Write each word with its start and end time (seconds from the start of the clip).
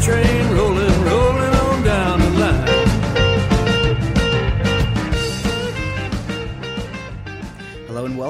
train. 0.00 0.37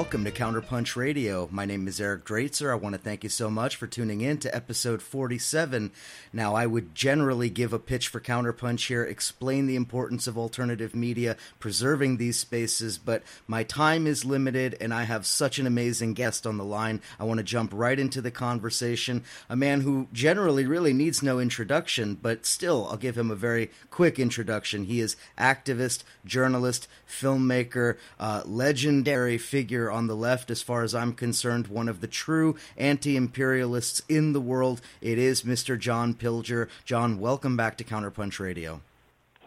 Welcome 0.09 0.25
to 0.25 0.31
Counterpunch 0.31 0.95
Radio. 0.95 1.47
My 1.51 1.65
name 1.65 1.87
is 1.87 2.01
Eric 2.01 2.25
Draitser. 2.25 2.71
I 2.71 2.75
want 2.75 2.95
to 2.95 2.99
thank 2.99 3.23
you 3.23 3.29
so 3.29 3.47
much 3.47 3.75
for 3.75 3.85
tuning 3.85 4.21
in 4.21 4.39
to 4.39 4.55
episode 4.55 5.03
47. 5.03 5.91
Now, 6.33 6.55
I 6.55 6.65
would 6.65 6.95
generally 6.95 7.51
give 7.51 7.73
a 7.73 7.77
pitch 7.77 8.07
for 8.07 8.19
Counterpunch 8.19 8.87
here, 8.87 9.03
explain 9.03 9.67
the 9.67 9.75
importance 9.75 10.25
of 10.25 10.35
alternative 10.35 10.95
media, 10.95 11.37
preserving 11.59 12.17
these 12.17 12.39
spaces, 12.39 12.97
but 12.97 13.21
my 13.45 13.61
time 13.61 14.07
is 14.07 14.25
limited 14.25 14.75
and 14.81 14.95
I 14.95 15.03
have 15.03 15.27
such 15.27 15.59
an 15.59 15.67
amazing 15.67 16.15
guest 16.15 16.47
on 16.47 16.57
the 16.57 16.65
line. 16.65 17.01
I 17.19 17.25
want 17.25 17.37
to 17.37 17.43
jump 17.43 17.69
right 17.71 17.99
into 17.99 18.19
the 18.19 18.31
conversation. 18.31 19.23
A 19.47 19.55
man 19.55 19.81
who 19.81 20.07
generally 20.11 20.65
really 20.65 20.91
needs 20.91 21.21
no 21.21 21.37
introduction, 21.37 22.15
but 22.19 22.47
still, 22.47 22.87
I'll 22.89 22.97
give 22.97 23.15
him 23.15 23.29
a 23.29 23.35
very 23.35 23.69
quick 23.91 24.17
introduction. 24.17 24.85
He 24.85 25.01
is 25.01 25.15
activist, 25.37 26.01
journalist, 26.25 26.87
filmmaker, 27.09 27.97
uh, 28.19 28.43
legendary 28.45 29.37
figure 29.37 29.91
on 29.91 30.07
the 30.07 30.15
left, 30.15 30.51
as 30.51 30.61
far 30.61 30.83
as 30.83 30.95
I'm 30.95 31.13
concerned, 31.13 31.67
one 31.67 31.89
of 31.89 32.01
the 32.01 32.07
true 32.07 32.55
anti 32.77 33.17
imperialists 33.17 34.01
in 34.07 34.33
the 34.33 34.41
world. 34.41 34.81
It 35.01 35.17
is 35.17 35.43
Mr. 35.43 35.77
John 35.77 36.13
Pilger. 36.13 36.69
John, 36.85 37.19
welcome 37.19 37.57
back 37.57 37.77
to 37.77 37.83
Counterpunch 37.83 38.39
Radio. 38.39 38.81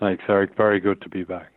Thanks, 0.01 0.25
Eric. 0.29 0.57
Very 0.57 0.81
good 0.81 1.01
to 1.03 1.09
be 1.09 1.23
back. 1.23 1.53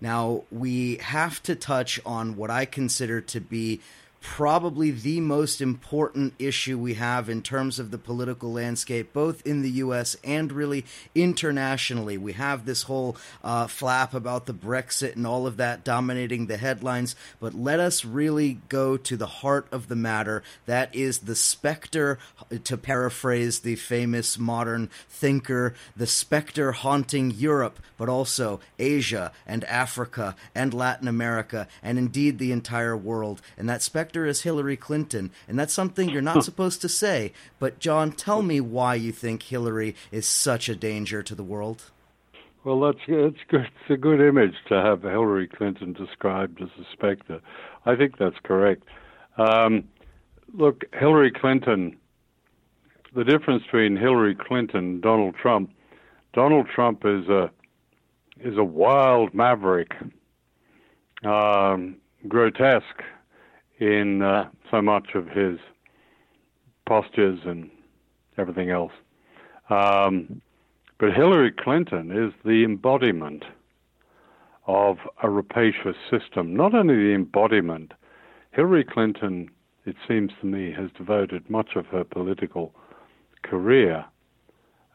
Now, 0.00 0.44
we 0.52 0.96
have 0.96 1.42
to 1.44 1.56
touch 1.56 1.98
on 2.06 2.36
what 2.36 2.50
I 2.50 2.66
consider 2.66 3.20
to 3.22 3.40
be 3.40 3.80
probably 4.20 4.90
the 4.90 5.20
most 5.20 5.60
important 5.60 6.34
issue 6.38 6.78
we 6.78 6.94
have 6.94 7.28
in 7.28 7.42
terms 7.42 7.78
of 7.78 7.90
the 7.90 7.98
political 7.98 8.52
landscape, 8.52 9.12
both 9.12 9.46
in 9.46 9.62
the 9.62 9.70
U.S. 9.70 10.16
and 10.24 10.50
really 10.52 10.84
internationally. 11.14 12.18
We 12.18 12.32
have 12.32 12.64
this 12.64 12.82
whole 12.82 13.16
uh, 13.44 13.66
flap 13.66 14.14
about 14.14 14.46
the 14.46 14.54
Brexit 14.54 15.16
and 15.16 15.26
all 15.26 15.46
of 15.46 15.56
that 15.58 15.84
dominating 15.84 16.46
the 16.46 16.56
headlines, 16.56 17.14
but 17.40 17.54
let 17.54 17.80
us 17.80 18.04
really 18.04 18.60
go 18.68 18.96
to 18.96 19.16
the 19.16 19.26
heart 19.26 19.66
of 19.70 19.88
the 19.88 19.96
matter. 19.96 20.42
That 20.66 20.94
is 20.94 21.20
the 21.20 21.36
specter, 21.36 22.18
to 22.64 22.76
paraphrase 22.76 23.60
the 23.60 23.76
famous 23.76 24.38
modern 24.38 24.90
thinker, 25.08 25.74
the 25.96 26.06
specter 26.06 26.72
haunting 26.72 27.30
Europe, 27.30 27.78
but 27.96 28.08
also 28.08 28.60
Asia 28.78 29.32
and 29.46 29.64
Africa 29.64 30.34
and 30.54 30.74
Latin 30.74 31.08
America, 31.08 31.68
and 31.82 31.98
indeed 31.98 32.38
the 32.38 32.52
entire 32.52 32.96
world. 32.96 33.40
And 33.56 33.68
that 33.68 33.82
specter 33.82 34.17
is 34.26 34.42
Hillary 34.42 34.76
Clinton, 34.76 35.30
and 35.46 35.58
that's 35.58 35.72
something 35.72 36.08
you're 36.08 36.22
not 36.22 36.44
supposed 36.44 36.80
to 36.82 36.88
say. 36.88 37.32
But 37.58 37.78
John, 37.78 38.12
tell 38.12 38.42
me 38.42 38.60
why 38.60 38.94
you 38.94 39.12
think 39.12 39.42
Hillary 39.44 39.94
is 40.10 40.26
such 40.26 40.68
a 40.68 40.76
danger 40.76 41.22
to 41.22 41.34
the 41.34 41.42
world. 41.42 41.90
Well, 42.64 42.80
that's 42.80 42.98
it's 43.06 43.38
good. 43.48 43.62
It's 43.62 43.90
a 43.90 43.96
good 43.96 44.20
image 44.20 44.54
to 44.68 44.74
have 44.74 45.02
Hillary 45.02 45.48
Clinton 45.48 45.92
described 45.92 46.60
as 46.60 46.68
a 46.78 46.84
specter. 46.92 47.40
I 47.86 47.96
think 47.96 48.18
that's 48.18 48.36
correct. 48.42 48.82
Um, 49.36 49.84
look, 50.52 50.84
Hillary 50.92 51.30
Clinton. 51.30 51.96
The 53.14 53.24
difference 53.24 53.62
between 53.62 53.96
Hillary 53.96 54.34
Clinton 54.34 54.78
and 54.78 55.02
Donald 55.02 55.34
Trump. 55.34 55.70
Donald 56.34 56.68
Trump 56.74 57.04
is 57.06 57.26
a 57.28 57.50
is 58.40 58.56
a 58.56 58.64
wild 58.64 59.34
maverick, 59.34 59.94
um, 61.24 61.96
grotesque, 62.28 63.02
in 63.80 64.22
uh, 64.22 64.48
so 64.70 64.82
much 64.82 65.10
of 65.14 65.28
his 65.28 65.58
postures 66.86 67.40
and 67.44 67.70
everything 68.36 68.70
else. 68.70 68.92
Um, 69.70 70.40
but 70.98 71.12
Hillary 71.12 71.52
Clinton 71.52 72.10
is 72.10 72.32
the 72.44 72.64
embodiment 72.64 73.44
of 74.66 74.98
a 75.22 75.30
rapacious 75.30 75.96
system. 76.10 76.54
Not 76.54 76.74
only 76.74 76.94
the 76.94 77.14
embodiment, 77.14 77.92
Hillary 78.52 78.84
Clinton, 78.84 79.48
it 79.86 79.96
seems 80.06 80.32
to 80.40 80.46
me, 80.46 80.72
has 80.72 80.90
devoted 80.96 81.48
much 81.48 81.76
of 81.76 81.86
her 81.86 82.04
political 82.04 82.74
career, 83.42 84.04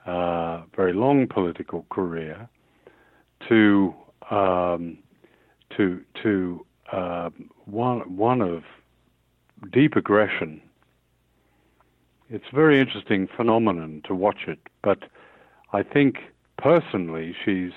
uh, 0.06 0.64
very 0.76 0.94
long 0.94 1.28
political 1.28 1.86
career, 1.90 2.50
to 3.48 3.94
um, 4.30 4.98
to 5.78 6.02
to 6.22 6.66
uh, 6.94 7.30
one 7.66 8.16
one 8.16 8.42
of 8.42 8.64
deep 9.72 9.96
aggression. 9.96 10.62
It's 12.30 12.46
a 12.52 12.56
very 12.56 12.80
interesting 12.80 13.28
phenomenon 13.36 14.02
to 14.08 14.14
watch 14.14 14.42
it, 14.48 14.60
but 14.84 15.00
I 15.72 15.84
think 15.84 16.18
personally 16.58 17.36
she's 17.44 17.72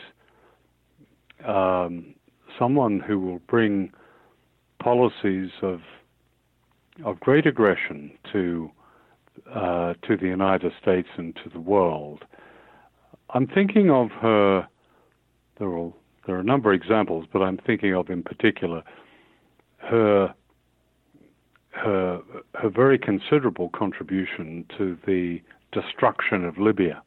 um, 1.46 2.14
someone 2.58 3.00
who 3.00 3.18
will 3.18 3.40
bring 3.46 3.90
policies 4.82 5.50
of 5.62 5.80
of 7.04 7.18
great 7.20 7.46
aggression 7.46 8.10
to 8.32 8.70
uh, 9.54 9.94
to 10.06 10.16
the 10.16 10.26
United 10.26 10.72
States 10.80 11.08
and 11.16 11.34
to 11.36 11.48
the 11.50 11.60
world. 11.60 12.24
I'm 13.30 13.46
thinking 13.46 13.90
of 13.90 14.10
her. 14.10 14.68
There 15.58 15.68
are 15.68 15.92
there 16.26 16.36
are 16.36 16.40
a 16.40 16.44
number 16.44 16.72
of 16.72 16.80
examples, 16.80 17.24
but 17.32 17.40
I'm 17.40 17.58
thinking 17.58 17.94
of 17.94 18.10
in 18.10 18.22
particular 18.22 18.82
her 19.88 20.34
her 21.70 22.22
her 22.54 22.70
very 22.70 22.98
considerable 22.98 23.68
contribution 23.70 24.64
to 24.76 24.96
the 25.06 25.40
destruction 25.72 26.44
of 26.44 26.58
Libya. 26.58 27.02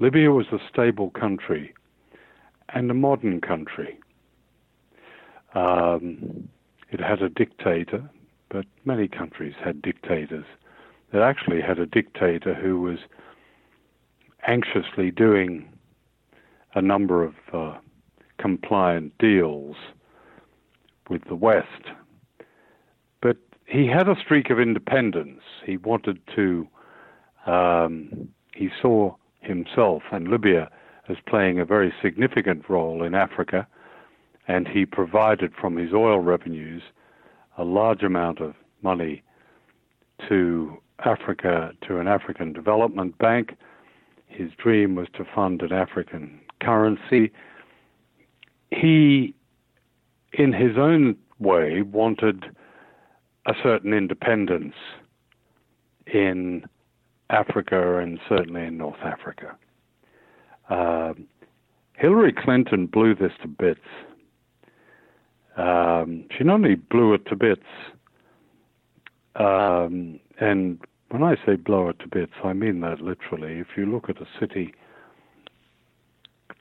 Libya 0.00 0.32
was 0.32 0.46
a 0.52 0.58
stable 0.68 1.10
country 1.10 1.72
and 2.70 2.90
a 2.90 2.94
modern 2.94 3.40
country. 3.40 3.98
Um, 5.54 6.48
it 6.90 7.00
had 7.00 7.22
a 7.22 7.28
dictator, 7.28 8.08
but 8.48 8.66
many 8.84 9.06
countries 9.06 9.54
had 9.62 9.80
dictators. 9.80 10.44
It 11.12 11.18
actually 11.18 11.60
had 11.60 11.78
a 11.78 11.86
dictator 11.86 12.54
who 12.54 12.80
was 12.80 12.98
anxiously 14.46 15.10
doing 15.10 15.68
a 16.74 16.82
number 16.82 17.22
of 17.22 17.34
uh, 17.52 17.78
compliant 18.38 19.16
deals 19.18 19.76
with 21.12 21.24
the 21.28 21.34
West. 21.34 21.90
But 23.20 23.36
he 23.66 23.86
had 23.86 24.08
a 24.08 24.16
streak 24.18 24.48
of 24.48 24.58
independence. 24.58 25.42
He 25.64 25.76
wanted 25.76 26.18
to, 26.34 26.66
um, 27.46 28.28
he 28.54 28.70
saw 28.80 29.14
himself 29.40 30.02
and 30.10 30.28
Libya 30.28 30.70
as 31.08 31.18
playing 31.28 31.60
a 31.60 31.66
very 31.66 31.92
significant 32.02 32.68
role 32.68 33.02
in 33.02 33.14
Africa, 33.14 33.66
and 34.48 34.66
he 34.66 34.86
provided 34.86 35.52
from 35.60 35.76
his 35.76 35.92
oil 35.92 36.18
revenues 36.18 36.82
a 37.58 37.64
large 37.64 38.02
amount 38.02 38.40
of 38.40 38.54
money 38.80 39.22
to 40.28 40.78
Africa, 41.04 41.72
to 41.86 41.98
an 41.98 42.08
African 42.08 42.54
development 42.54 43.18
bank. 43.18 43.56
His 44.28 44.50
dream 44.56 44.94
was 44.94 45.08
to 45.18 45.26
fund 45.34 45.60
an 45.60 45.72
African 45.72 46.40
currency. 46.60 47.30
He 48.70 49.34
in 50.32 50.52
his 50.52 50.76
own 50.76 51.16
way, 51.38 51.82
wanted 51.82 52.44
a 53.46 53.54
certain 53.62 53.92
independence 53.92 54.74
in 56.06 56.64
Africa 57.30 57.98
and 57.98 58.18
certainly 58.28 58.64
in 58.64 58.78
North 58.78 59.00
Africa. 59.02 59.56
Uh, 60.68 61.14
Hillary 61.94 62.32
Clinton 62.32 62.86
blew 62.86 63.14
this 63.14 63.32
to 63.42 63.48
bits. 63.48 63.80
Um, 65.56 66.24
she 66.36 66.44
not 66.44 66.54
only 66.54 66.76
blew 66.76 67.14
it 67.14 67.26
to 67.26 67.36
bits, 67.36 67.66
um, 69.36 70.18
and 70.40 70.78
when 71.10 71.22
I 71.22 71.36
say 71.44 71.56
blow 71.56 71.88
it 71.90 71.98
to 72.00 72.08
bits, 72.08 72.32
I 72.42 72.54
mean 72.54 72.80
that 72.80 73.00
literally. 73.00 73.58
If 73.58 73.68
you 73.76 73.86
look 73.86 74.08
at 74.08 74.20
a 74.20 74.26
city 74.40 74.74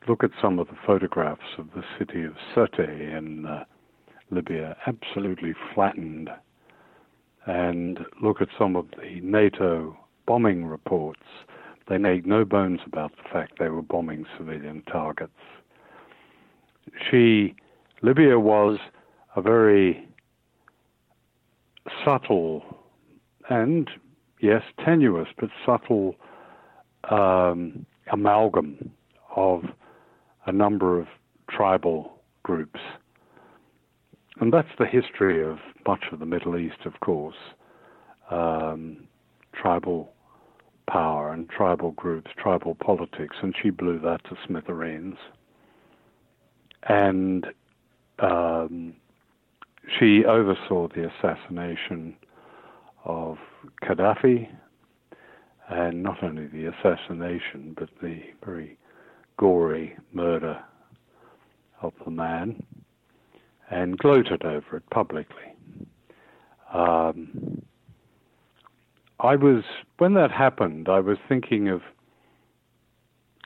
look 0.07 0.23
at 0.23 0.31
some 0.41 0.59
of 0.59 0.67
the 0.67 0.77
photographs 0.85 1.57
of 1.57 1.67
the 1.75 1.83
city 1.97 2.23
of 2.23 2.33
Sirte 2.55 2.79
in 2.79 3.45
uh, 3.45 3.63
Libya, 4.31 4.75
absolutely 4.87 5.53
flattened, 5.73 6.29
and 7.45 7.99
look 8.21 8.41
at 8.41 8.47
some 8.57 8.75
of 8.75 8.87
the 8.91 9.19
NATO 9.21 9.97
bombing 10.25 10.65
reports. 10.65 11.21
They 11.87 11.97
made 11.97 12.25
no 12.25 12.45
bones 12.45 12.79
about 12.85 13.11
the 13.17 13.29
fact 13.31 13.59
they 13.59 13.69
were 13.69 13.81
bombing 13.81 14.25
civilian 14.37 14.83
targets. 14.83 15.33
She, 17.09 17.55
Libya 18.01 18.39
was 18.39 18.79
a 19.35 19.41
very 19.41 20.07
subtle 22.05 22.63
and, 23.49 23.89
yes, 24.39 24.63
tenuous, 24.83 25.27
but 25.37 25.49
subtle 25.65 26.15
um, 27.09 27.85
amalgam 28.11 28.91
of 29.35 29.63
a 30.45 30.51
number 30.51 30.99
of 30.99 31.07
tribal 31.49 32.19
groups. 32.43 32.79
And 34.39 34.51
that's 34.51 34.69
the 34.79 34.85
history 34.85 35.43
of 35.43 35.59
much 35.85 36.05
of 36.11 36.19
the 36.19 36.25
Middle 36.25 36.57
East, 36.57 36.85
of 36.85 36.99
course. 36.99 37.35
Um, 38.29 39.07
tribal 39.53 40.13
power 40.87 41.31
and 41.31 41.49
tribal 41.49 41.91
groups, 41.91 42.31
tribal 42.37 42.75
politics, 42.75 43.37
and 43.41 43.53
she 43.61 43.69
blew 43.69 43.99
that 43.99 44.23
to 44.25 44.37
smithereens. 44.45 45.17
And 46.83 47.47
um, 48.19 48.95
she 49.99 50.25
oversaw 50.25 50.87
the 50.87 51.09
assassination 51.09 52.15
of 53.05 53.37
Gaddafi, 53.83 54.49
and 55.69 56.03
not 56.03 56.23
only 56.23 56.47
the 56.47 56.65
assassination, 56.65 57.75
but 57.77 57.89
the 58.01 58.21
very 58.43 58.77
gory 59.41 59.97
murder 60.13 60.63
of 61.81 61.93
the 62.05 62.11
man, 62.11 62.61
and 63.71 63.97
gloated 63.97 64.45
over 64.45 64.77
it 64.77 64.87
publicly. 64.91 65.55
Um, 66.71 67.63
I 69.19 69.35
was, 69.35 69.63
when 69.97 70.13
that 70.13 70.29
happened, 70.29 70.87
I 70.87 70.99
was 70.99 71.17
thinking 71.27 71.69
of 71.69 71.81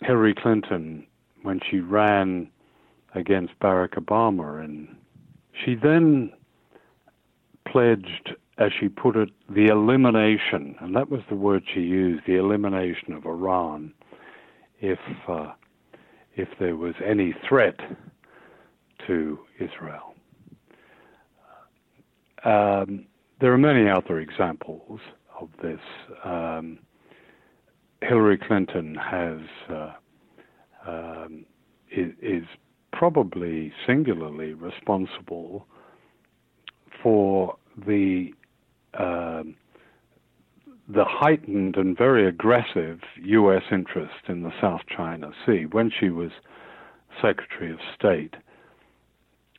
Hillary 0.01 0.35
Clinton 0.35 1.07
when 1.43 1.61
she 1.69 1.79
ran 1.79 2.49
against 3.13 3.57
Barack 3.61 3.93
Obama, 3.93 4.61
and 4.61 4.97
she 5.63 5.75
then 5.75 6.29
pledged, 7.65 8.35
as 8.57 8.71
she 8.77 8.89
put 8.89 9.15
it, 9.15 9.29
the 9.49 9.67
elimination, 9.67 10.75
and 10.81 10.93
that 10.93 11.09
was 11.09 11.21
the 11.29 11.35
word 11.35 11.63
she 11.73 11.79
used, 11.79 12.25
the 12.27 12.35
elimination 12.35 13.13
of 13.13 13.25
Iran, 13.25 13.93
if 14.81 14.99
uh, 15.29 15.53
if 16.35 16.49
there 16.59 16.75
was 16.75 16.93
any 17.03 17.33
threat 17.47 17.79
to 19.07 19.39
Israel. 19.59 20.15
Um, 22.43 23.05
there 23.41 23.51
are 23.53 23.57
many 23.57 23.89
other 23.89 24.19
examples 24.19 24.99
of 25.39 25.49
this. 25.61 25.79
Um, 26.23 26.79
Hillary 28.01 28.37
Clinton 28.37 28.95
has 28.95 29.39
uh, 29.69 29.93
um, 30.87 31.45
is, 31.91 32.11
is, 32.21 32.43
probably 32.93 33.73
singularly 33.85 34.53
responsible 34.53 35.67
for 37.03 37.57
the 37.85 38.33
um, 38.97 39.53
the 40.87 41.05
heightened 41.05 41.77
and 41.77 41.97
very 41.97 42.27
aggressive 42.27 42.99
U.S. 43.23 43.63
interest 43.71 44.27
in 44.27 44.43
the 44.43 44.53
South 44.61 44.81
China 44.95 45.31
Sea. 45.45 45.65
When 45.65 45.91
she 45.91 46.09
was 46.09 46.31
Secretary 47.21 47.71
of 47.71 47.79
State 47.97 48.35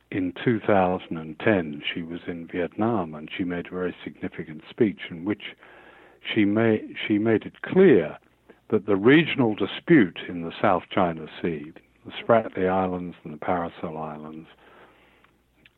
in 0.09 0.33
2010, 0.43 1.83
she 1.93 2.01
was 2.01 2.21
in 2.27 2.47
Vietnam 2.47 3.13
and 3.13 3.29
she 3.35 3.43
made 3.43 3.67
a 3.67 3.71
very 3.71 3.95
significant 4.03 4.61
speech 4.69 4.99
in 5.09 5.25
which 5.25 5.55
she 6.33 6.45
made 6.45 6.95
she 7.07 7.17
made 7.17 7.43
it 7.43 7.61
clear 7.61 8.17
that 8.69 8.85
the 8.85 8.95
regional 8.95 9.55
dispute 9.55 10.19
in 10.27 10.41
the 10.41 10.51
South 10.61 10.83
China 10.93 11.25
Sea, 11.41 11.73
the 12.05 12.11
Spratly 12.11 12.69
Islands 12.69 13.15
and 13.23 13.33
the 13.33 13.37
Paracel 13.37 13.97
Islands, 13.97 14.47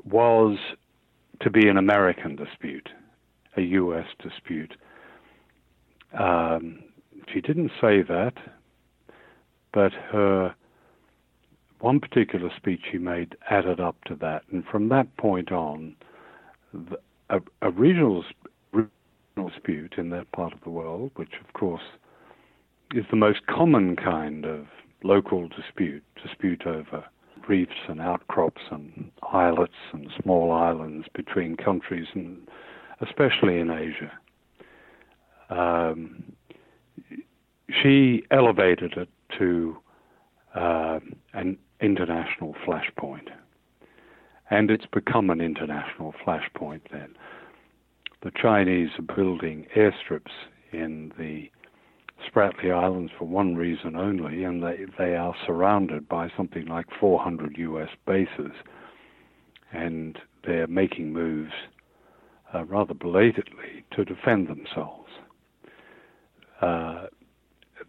was 0.04 0.58
to 1.42 1.50
be 1.50 1.68
an 1.68 1.78
American 1.78 2.36
dispute, 2.36 2.90
a 3.58 3.62
U.S. 3.62 4.08
dispute. 4.22 4.76
Um, 6.18 6.80
she 7.32 7.42
didn't 7.42 7.72
say 7.80 8.02
that, 8.02 8.34
but 9.74 9.92
her 10.12 10.56
one 11.80 12.00
particular 12.00 12.50
speech 12.56 12.82
she 12.92 12.98
made 12.98 13.36
added 13.50 13.80
up 13.80 13.96
to 14.06 14.16
that, 14.16 14.44
and 14.52 14.66
from 14.66 14.90
that 14.90 15.16
point 15.18 15.52
on, 15.52 15.96
the, 16.74 16.98
a, 17.30 17.40
a 17.62 17.72
regional, 17.72 18.24
regional 18.72 19.50
dispute 19.50 19.96
in 19.98 20.10
that 20.10 20.32
part 20.32 20.54
of 20.54 20.60
the 20.62 20.70
world, 20.70 21.12
which 21.16 21.34
of 21.46 21.54
course 21.54 21.82
is 22.94 23.06
the 23.10 23.16
most 23.16 23.46
common 23.48 23.96
kind 23.96 24.46
of 24.46 24.66
local 25.04 25.48
dispute, 25.48 26.04
dispute 26.22 26.66
over 26.66 27.06
reefs 27.48 27.88
and 27.88 28.02
outcrops 28.02 28.62
and 28.72 29.12
islets 29.34 29.74
and 29.94 30.10
small 30.22 30.52
islands 30.52 31.08
between 31.16 31.56
countries, 31.56 32.08
and 32.14 32.38
especially 33.02 33.60
in 33.60 33.72
Asia. 33.72 34.12
Um, 35.50 36.24
she 37.82 38.24
elevated 38.32 38.94
it 38.98 39.10
to 39.38 39.78
uh, 40.56 41.00
an 41.34 41.58
international 41.82 42.56
flashpoint. 42.66 43.30
And 44.50 44.72
it's 44.72 44.86
become 44.92 45.30
an 45.30 45.42
international 45.42 46.14
flashpoint 46.26 46.82
then. 46.92 47.16
The 48.22 48.32
Chinese 48.32 48.90
are 48.98 49.16
building 49.16 49.68
airstrips 49.76 50.32
in 50.74 51.14
the 51.18 51.50
Spratly 52.28 52.74
Islands 52.74 53.12
for 53.18 53.26
one 53.26 53.56
reason 53.56 53.96
only, 53.96 54.44
and 54.44 54.62
they, 54.62 54.86
they 54.98 55.16
are 55.16 55.34
surrounded 55.46 56.10
by 56.10 56.30
something 56.36 56.66
like 56.66 56.88
400 57.00 57.58
US 57.58 57.90
bases, 58.06 58.52
and 59.72 60.18
they're 60.46 60.68
making 60.68 61.14
moves 61.14 61.54
uh, 62.54 62.66
rather 62.66 62.94
belatedly 62.94 63.86
to 63.92 64.04
defend 64.04 64.48
themselves. 64.48 65.09
Uh, 66.62 67.08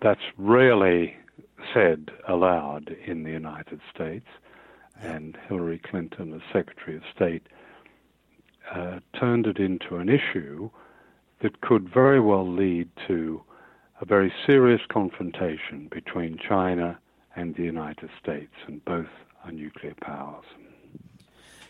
that's 0.00 0.20
rarely 0.36 1.16
said 1.74 2.10
aloud 2.28 2.94
in 3.06 3.22
the 3.22 3.30
United 3.30 3.80
States, 3.94 4.26
and 5.00 5.36
Hillary 5.48 5.78
Clinton, 5.78 6.32
as 6.34 6.40
Secretary 6.52 6.96
of 6.96 7.02
State, 7.14 7.46
uh, 8.74 9.00
turned 9.18 9.46
it 9.46 9.58
into 9.58 9.96
an 9.96 10.08
issue 10.08 10.70
that 11.42 11.60
could 11.60 11.88
very 11.88 12.20
well 12.20 12.46
lead 12.46 12.88
to 13.08 13.42
a 14.00 14.04
very 14.04 14.32
serious 14.46 14.80
confrontation 14.88 15.88
between 15.90 16.38
China 16.38 16.98
and 17.36 17.54
the 17.54 17.62
United 17.62 18.10
States, 18.22 18.54
and 18.66 18.84
both 18.84 19.08
are 19.44 19.52
nuclear 19.52 19.94
powers. 20.00 20.44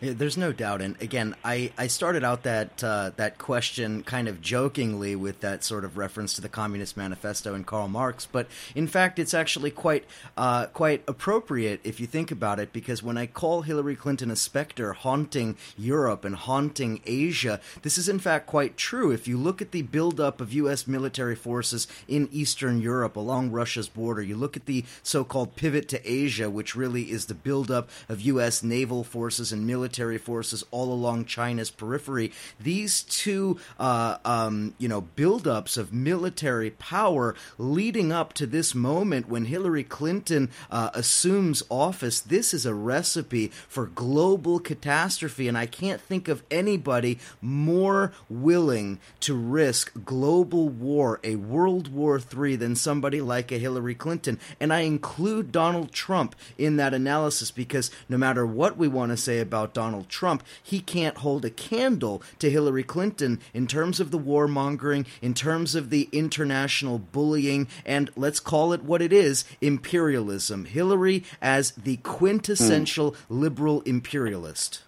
Yeah, 0.00 0.14
there's 0.16 0.38
no 0.38 0.50
doubt, 0.50 0.80
and 0.80 0.97
again, 1.02 1.35
I, 1.45 1.73
I 1.76 1.87
started 1.87 2.25
out 2.25 2.45
that 2.45 2.83
uh, 2.83 3.11
that 3.16 3.37
question 3.37 4.02
kind 4.02 4.28
of 4.28 4.40
jokingly 4.40 5.14
with 5.14 5.40
that 5.40 5.62
sort 5.62 5.85
of 5.85 5.99
reference 5.99 6.33
to 6.35 6.40
the 6.40 6.49
Communist 6.49 6.97
Manifesto 6.97 7.52
and 7.52 7.66
Karl 7.66 7.87
Marx, 7.87 8.25
but 8.25 8.47
in 8.75 8.87
fact, 8.87 9.19
it's 9.19 9.35
actually 9.35 9.71
quite 9.71 10.07
uh, 10.38 10.69
quite 10.69 11.02
appropriate 11.07 11.80
if 11.85 12.00
you 12.00 12.07
think 12.07 12.30
about 12.30 12.59
it, 12.59 12.73
because 12.73 13.02
when 13.02 13.19
I 13.19 13.26
call 13.26 13.61
Hillary 13.61 13.95
Clinton 13.95 14.30
a 14.30 14.37
specter 14.37 14.95
haunting 14.95 15.59
Europe 15.76 16.25
and 16.25 16.35
haunting 16.35 17.02
Asia, 17.04 17.61
this 17.83 17.99
is 17.99 18.09
in 18.09 18.21
fact 18.21 18.47
quite 18.47 18.78
true. 18.78 19.11
If 19.11 19.28
you 19.28 19.37
look 19.37 19.61
at 19.61 19.73
the 19.73 19.83
buildup 19.83 20.40
of 20.40 20.54
U.S. 20.54 20.87
military 20.87 21.37
forces 21.37 21.87
in 22.09 22.26
Eastern 22.33 22.80
Europe 22.80 23.16
along 23.16 23.50
Russia's 23.50 23.90
border, 23.90 24.23
you 24.23 24.37
look 24.37 24.57
at 24.57 24.64
the 24.64 24.87
so-called 25.02 25.57
pivot 25.57 25.88
to 25.90 26.11
Asia, 26.11 26.49
which 26.49 26.75
really 26.75 27.11
is 27.11 27.26
the 27.26 27.35
buildup 27.35 27.90
of 28.09 28.23
U.S. 28.23 28.62
naval 28.62 29.04
forces 29.04 29.52
and 29.52 29.66
military 29.66 29.89
military 29.90 30.18
forces 30.18 30.64
all 30.70 30.92
along 30.92 31.25
China's 31.25 31.68
periphery. 31.68 32.30
These 32.61 33.02
two, 33.02 33.59
uh, 33.76 34.18
um, 34.25 34.73
you 34.78 34.87
know, 34.87 35.02
buildups 35.16 35.76
of 35.76 35.92
military 35.92 36.70
power 36.70 37.35
leading 37.59 38.12
up 38.12 38.32
to 38.35 38.47
this 38.47 38.73
moment 38.73 39.28
when 39.28 39.47
Hillary 39.47 39.82
Clinton 39.82 40.49
uh, 40.70 40.90
assumes 40.94 41.64
office. 41.68 42.20
This 42.20 42.54
is 42.54 42.64
a 42.64 42.73
recipe 42.73 43.49
for 43.66 43.87
global 43.87 44.61
catastrophe, 44.61 45.49
and 45.49 45.59
I 45.59 45.66
can't 45.66 46.00
think 46.00 46.28
of 46.28 46.44
anybody 46.52 47.18
more 47.40 48.12
willing 48.28 49.00
to 49.20 49.35
risk 49.35 49.90
global 50.04 50.68
war, 50.68 51.18
a 51.25 51.35
World 51.35 51.92
War 51.92 52.20
III, 52.20 52.54
than 52.54 52.76
somebody 52.76 53.20
like 53.20 53.50
a 53.50 53.59
Hillary 53.59 53.97
Clinton. 53.97 54.38
And 54.61 54.73
I 54.73 54.80
include 54.82 55.50
Donald 55.50 55.90
Trump 55.90 56.37
in 56.56 56.76
that 56.76 56.94
analysis 56.94 57.50
because 57.50 57.90
no 58.09 58.16
matter 58.16 58.47
what 58.47 58.76
we 58.76 58.87
want 58.87 59.11
to 59.11 59.16
say 59.16 59.40
about 59.40 59.75
Donald 59.81 60.11
Trump, 60.11 60.43
he 60.63 60.79
can't 60.79 61.17
hold 61.17 61.43
a 61.43 61.49
candle 61.49 62.23
to 62.39 62.51
Hillary 62.51 62.83
Clinton 62.83 63.41
in 63.55 63.67
terms 63.67 63.99
of 63.99 64.11
the 64.11 64.19
warmongering, 64.19 65.07
in 65.23 65.33
terms 65.33 65.75
of 65.75 65.89
the 65.89 66.07
international 66.13 66.99
bullying, 66.99 67.67
and 67.87 68.11
let's 68.15 68.41
call 68.41 68.75
it 68.75 68.83
what 68.83 69.01
it 69.01 69.11
is 69.11 69.47
imperialism. 69.63 70.67
Hillary 70.67 71.25
as 71.41 71.71
the 71.71 71.97
quintessential 71.97 73.13
mm. 73.13 73.17
liberal 73.31 73.81
imperialist. 73.87 74.83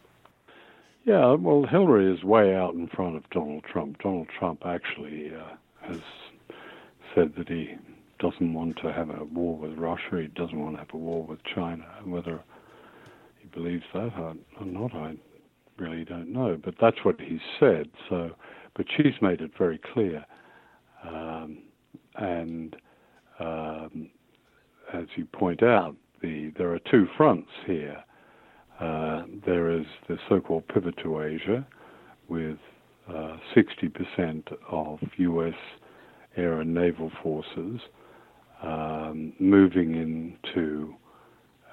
Yeah, 1.07 1.37
well, 1.37 1.65
Hillary 1.65 2.15
is 2.15 2.23
way 2.23 2.55
out 2.55 2.75
in 2.75 2.87
front 2.89 3.17
of 3.17 3.23
Donald 3.31 3.65
Trump. 3.65 3.99
Donald 4.03 4.29
Trump 4.39 4.61
actually 4.67 5.33
uh, 5.35 5.89
has 5.89 6.03
said 7.15 7.33
that 7.39 7.49
he 7.49 7.77
doesn't 8.19 8.53
want 8.53 8.77
to 8.83 8.93
have 8.93 9.09
a 9.09 9.25
war 9.25 9.57
with 9.57 9.73
Russia. 9.79 10.21
He 10.21 10.27
doesn't 10.27 10.61
want 10.61 10.75
to 10.75 10.81
have 10.81 10.93
a 10.93 10.99
war 10.99 11.25
with 11.25 11.39
China. 11.55 11.87
Whether 12.05 12.43
believes 13.53 13.85
that 13.95 14.13
or 14.19 14.67
not, 14.67 14.95
I 14.95 15.15
really 15.79 16.05
don't 16.05 16.33
know. 16.33 16.59
But 16.63 16.75
that's 16.81 16.99
what 17.05 17.21
he 17.21 17.39
said. 17.59 17.89
So, 18.09 18.31
but 18.77 18.87
she's 18.97 19.15
made 19.21 19.41
it 19.41 19.53
very 19.59 19.81
clear, 19.93 20.25
um, 21.07 21.59
and 22.17 22.77
um, 23.39 24.11
as 24.93 25.05
you 25.17 25.27
point 25.27 25.63
out, 25.63 25.97
the 26.21 26.53
there 26.57 26.73
are 26.73 26.81
two 26.91 27.07
fronts 27.17 27.51
here. 27.67 28.03
Uh, 28.81 29.25
there 29.47 29.71
is 29.71 29.87
the 30.09 30.19
so-called 30.29 30.67
pivot 30.69 30.97
to 31.05 31.23
Asia, 31.23 31.65
with 32.29 32.59
uh, 33.09 33.37
60% 33.55 34.43
of 34.71 34.99
U.S. 35.19 35.55
air 36.37 36.61
and 36.61 36.75
naval 36.75 37.13
forces 37.23 37.81
um, 38.63 39.33
moving 39.39 39.95
into 39.95 40.95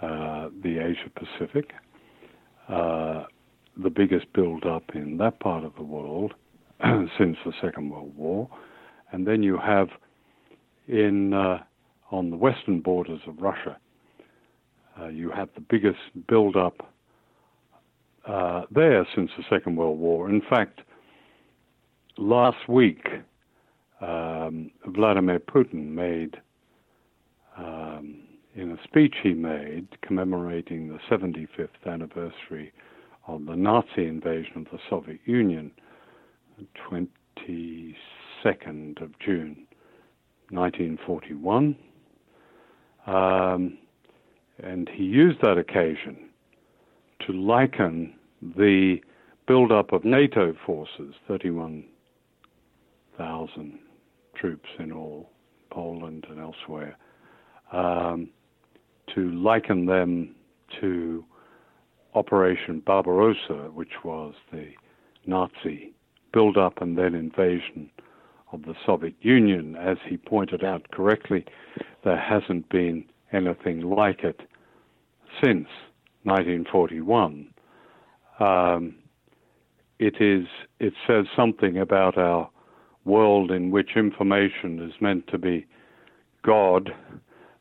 uh, 0.01 0.49
the 0.63 0.79
Asia 0.79 1.09
Pacific. 1.15 1.71
Uh, 2.67 3.25
the 3.81 3.89
biggest 3.89 4.31
build-up 4.33 4.83
in 4.93 5.17
that 5.17 5.39
part 5.39 5.63
of 5.63 5.73
the 5.75 5.83
world 5.83 6.33
since 7.17 7.37
the 7.45 7.53
Second 7.61 7.89
World 7.89 8.15
War, 8.15 8.49
and 9.11 9.25
then 9.25 9.41
you 9.41 9.57
have 9.57 9.89
in 10.87 11.33
uh, 11.33 11.59
on 12.11 12.29
the 12.29 12.35
western 12.35 12.81
borders 12.81 13.21
of 13.27 13.39
Russia, 13.41 13.77
uh, 14.99 15.07
you 15.07 15.29
have 15.29 15.49
the 15.55 15.61
biggest 15.61 15.99
build-up 16.27 16.91
uh, 18.27 18.63
there 18.71 19.07
since 19.15 19.29
the 19.37 19.43
Second 19.49 19.75
World 19.75 19.99
War. 19.99 20.29
In 20.29 20.41
fact, 20.49 20.81
last 22.17 22.67
week, 22.67 23.07
um, 24.01 24.71
Vladimir 24.87 25.39
Putin 25.39 25.89
made 25.89 26.37
um, 27.57 28.21
in 28.55 28.71
a 28.71 28.77
speech 28.83 29.15
he 29.21 29.33
made 29.33 29.87
commemorating 30.01 30.89
the 30.89 30.97
75th 31.09 31.69
anniversary 31.85 32.73
of 33.27 33.45
the 33.45 33.55
Nazi 33.55 34.07
invasion 34.07 34.57
of 34.57 34.65
the 34.71 34.79
Soviet 34.89 35.19
Union, 35.25 35.71
22nd 36.89 37.95
of 39.01 39.17
June 39.19 39.67
1941. 40.49 41.75
Um, 43.05 43.77
and 44.61 44.89
he 44.89 45.03
used 45.03 45.39
that 45.41 45.57
occasion 45.57 46.29
to 47.25 47.31
liken 47.33 48.13
the 48.41 49.01
build-up 49.47 49.93
of 49.93 50.03
NATO 50.03 50.53
forces, 50.65 51.15
31,000 51.27 53.79
troops 54.35 54.67
in 54.79 54.91
all, 54.91 55.29
Poland 55.71 56.25
and 56.29 56.39
elsewhere, 56.39 56.97
um, 57.71 58.29
to 59.15 59.31
liken 59.31 59.85
them 59.85 60.35
to 60.81 61.23
Operation 62.15 62.81
Barbarossa, 62.85 63.69
which 63.73 64.03
was 64.03 64.33
the 64.51 64.69
Nazi 65.25 65.93
build-up 66.33 66.81
and 66.81 66.97
then 66.97 67.15
invasion 67.15 67.89
of 68.51 68.63
the 68.63 68.75
Soviet 68.85 69.15
Union. 69.21 69.75
As 69.75 69.97
he 70.07 70.17
pointed 70.17 70.63
out 70.63 70.89
correctly, 70.91 71.45
there 72.03 72.19
hasn't 72.19 72.69
been 72.69 73.05
anything 73.31 73.81
like 73.81 74.23
it 74.23 74.41
since 75.43 75.67
1941. 76.23 77.53
Um, 78.39 78.95
it 79.99 80.21
is. 80.21 80.47
It 80.79 80.93
says 81.05 81.25
something 81.35 81.77
about 81.77 82.17
our 82.17 82.49
world 83.05 83.51
in 83.51 83.71
which 83.71 83.91
information 83.95 84.79
is 84.79 84.93
meant 85.01 85.27
to 85.27 85.37
be 85.37 85.65
God. 86.43 86.91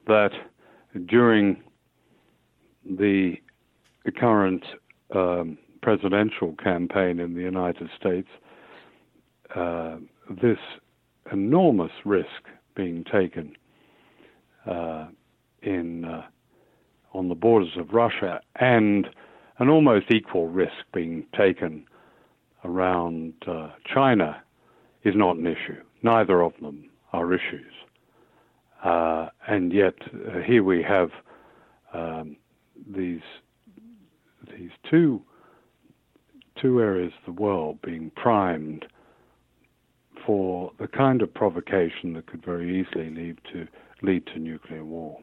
That 0.07 0.31
during 1.07 1.63
the 2.85 3.35
current 4.19 4.65
um, 5.15 5.59
presidential 5.83 6.55
campaign 6.63 7.21
in 7.21 7.35
the 7.35 7.43
United 7.43 7.89
States, 7.99 8.29
uh, 9.55 9.97
this 10.43 10.59
enormous 11.33 11.93
risk 12.05 12.47
being 12.75 13.05
taken 13.05 13.55
uh, 14.67 15.07
in 15.63 16.05
uh, 16.05 16.23
on 17.13 17.29
the 17.29 17.35
borders 17.35 17.77
of 17.77 17.93
Russia 17.93 18.41
and 18.57 19.09
an 19.59 19.69
almost 19.69 20.11
equal 20.11 20.47
risk 20.49 20.73
being 20.93 21.27
taken 21.37 21.85
around 22.65 23.33
uh, 23.47 23.71
China 23.93 24.43
is 25.05 25.15
not 25.17 25.37
an 25.37 25.47
issue. 25.47 25.81
Neither 26.03 26.43
of 26.43 26.53
them 26.61 26.91
are 27.13 27.33
issues. 27.33 27.73
Uh, 28.83 29.29
and 29.47 29.73
yet, 29.73 29.95
uh, 30.03 30.41
here 30.41 30.63
we 30.63 30.83
have 30.83 31.11
um, 31.93 32.37
these 32.87 33.23
these 34.57 34.71
two 34.89 35.23
two 36.61 36.81
areas 36.81 37.13
of 37.19 37.35
the 37.35 37.41
world 37.43 37.81
being 37.83 38.11
primed 38.11 38.85
for 40.27 40.73
the 40.79 40.89
kind 40.89 41.23
of 41.23 41.33
provocation 41.33 42.13
that 42.13 42.27
could 42.27 42.45
very 42.45 42.81
easily 42.81 43.11
lead 43.11 43.39
to 43.53 43.67
lead 44.03 44.27
to 44.27 44.39
nuclear 44.39 44.85
war. 44.85 45.19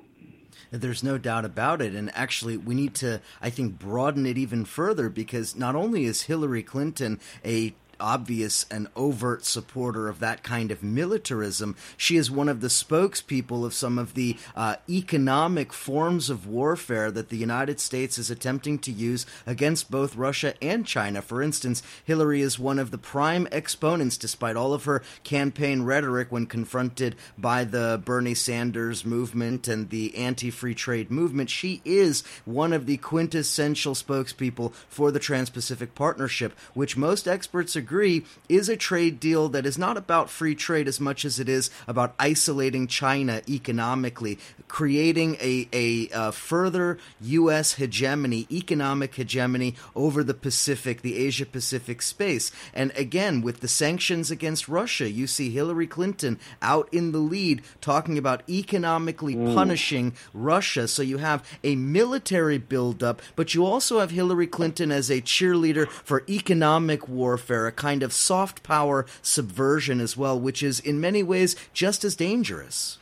There's 0.71 1.03
no 1.03 1.17
doubt 1.17 1.45
about 1.45 1.81
it. 1.81 1.93
And 1.93 2.11
actually, 2.15 2.57
we 2.57 2.75
need 2.75 2.95
to, 2.95 3.21
I 3.41 3.49
think, 3.49 3.77
broaden 3.77 4.25
it 4.25 4.37
even 4.37 4.65
further 4.65 5.09
because 5.09 5.55
not 5.55 5.75
only 5.75 6.05
is 6.05 6.23
Hillary 6.23 6.63
Clinton 6.63 7.19
a 7.43 7.75
obvious 7.99 8.65
and 8.69 8.87
overt 8.95 9.45
supporter 9.45 10.07
of 10.07 10.19
that 10.19 10.43
kind 10.43 10.71
of 10.71 10.83
militarism. 10.83 11.75
She 11.97 12.17
is 12.17 12.31
one 12.31 12.49
of 12.49 12.61
the 12.61 12.67
spokespeople 12.67 13.65
of 13.65 13.73
some 13.73 13.97
of 13.97 14.13
the 14.13 14.37
uh, 14.55 14.77
economic 14.89 15.73
forms 15.73 16.29
of 16.29 16.47
warfare 16.47 17.11
that 17.11 17.29
the 17.29 17.37
United 17.37 17.79
States 17.79 18.17
is 18.17 18.29
attempting 18.29 18.79
to 18.79 18.91
use 18.91 19.25
against 19.45 19.91
both 19.91 20.15
Russia 20.15 20.53
and 20.61 20.85
China. 20.85 21.21
For 21.21 21.41
instance, 21.41 21.83
Hillary 22.03 22.41
is 22.41 22.59
one 22.59 22.79
of 22.79 22.91
the 22.91 22.97
prime 22.97 23.47
exponents, 23.51 24.17
despite 24.17 24.55
all 24.55 24.73
of 24.73 24.85
her 24.85 25.01
campaign 25.23 25.83
rhetoric 25.83 26.31
when 26.31 26.45
confronted 26.45 27.15
by 27.37 27.63
the 27.63 28.01
Bernie 28.03 28.33
Sanders 28.33 29.05
movement 29.05 29.67
and 29.67 29.89
the 29.89 30.15
anti 30.15 30.49
free 30.49 30.75
trade 30.75 31.09
movement. 31.11 31.49
She 31.49 31.81
is 31.85 32.23
one 32.45 32.73
of 32.73 32.85
the 32.85 32.97
quintessential 32.97 33.93
spokespeople 33.93 34.73
for 34.89 35.11
the 35.11 35.19
Trans 35.19 35.49
Pacific 35.49 35.95
Partnership, 35.95 36.57
which 36.73 36.97
most 36.97 37.27
experts 37.27 37.75
agree 37.75 37.84
agree, 37.85 38.25
is 38.49 38.67
a 38.67 38.75
trade 38.75 39.19
deal 39.19 39.47
that 39.49 39.63
is 39.63 39.77
not 39.77 39.95
about 39.95 40.27
free 40.27 40.55
trade 40.55 40.87
as 40.87 40.99
much 40.99 41.23
as 41.23 41.39
it 41.39 41.47
is 41.47 41.69
about 41.87 42.15
isolating 42.17 42.87
China 42.87 43.43
economically, 43.47 44.39
creating 44.67 45.35
a, 45.39 45.69
a, 45.71 46.09
a 46.11 46.31
further 46.31 46.97
U.S. 47.21 47.73
hegemony, 47.73 48.47
economic 48.51 49.13
hegemony 49.13 49.75
over 49.95 50.23
the 50.23 50.33
Pacific, 50.33 51.03
the 51.03 51.15
Asia 51.15 51.45
Pacific 51.45 52.01
space. 52.01 52.51
And 52.73 52.91
again, 52.97 53.41
with 53.41 53.59
the 53.59 53.67
sanctions 53.67 54.31
against 54.31 54.67
Russia, 54.67 55.07
you 55.07 55.27
see 55.27 55.51
Hillary 55.51 55.85
Clinton 55.85 56.39
out 56.63 56.89
in 56.91 57.11
the 57.11 57.19
lead 57.19 57.61
talking 57.81 58.17
about 58.17 58.41
economically 58.49 59.35
mm. 59.35 59.53
punishing 59.53 60.13
Russia. 60.33 60.87
So 60.87 61.03
you 61.03 61.19
have 61.19 61.47
a 61.63 61.75
military 61.75 62.57
buildup, 62.57 63.21
but 63.35 63.53
you 63.53 63.63
also 63.63 63.99
have 63.99 64.09
Hillary 64.09 64.47
Clinton 64.47 64.91
as 64.91 65.11
a 65.11 65.21
cheerleader 65.21 65.87
for 65.87 66.23
economic 66.27 67.07
warfare, 67.07 67.67
kind 67.75 68.03
of 68.03 68.13
soft 68.13 68.63
power 68.63 69.05
subversion 69.21 69.99
as 69.99 70.15
well, 70.17 70.39
which 70.39 70.63
is 70.63 70.79
in 70.79 70.99
many 70.99 71.23
ways 71.23 71.55
just 71.73 72.03
as 72.03 72.15
dangerous. 72.15 72.97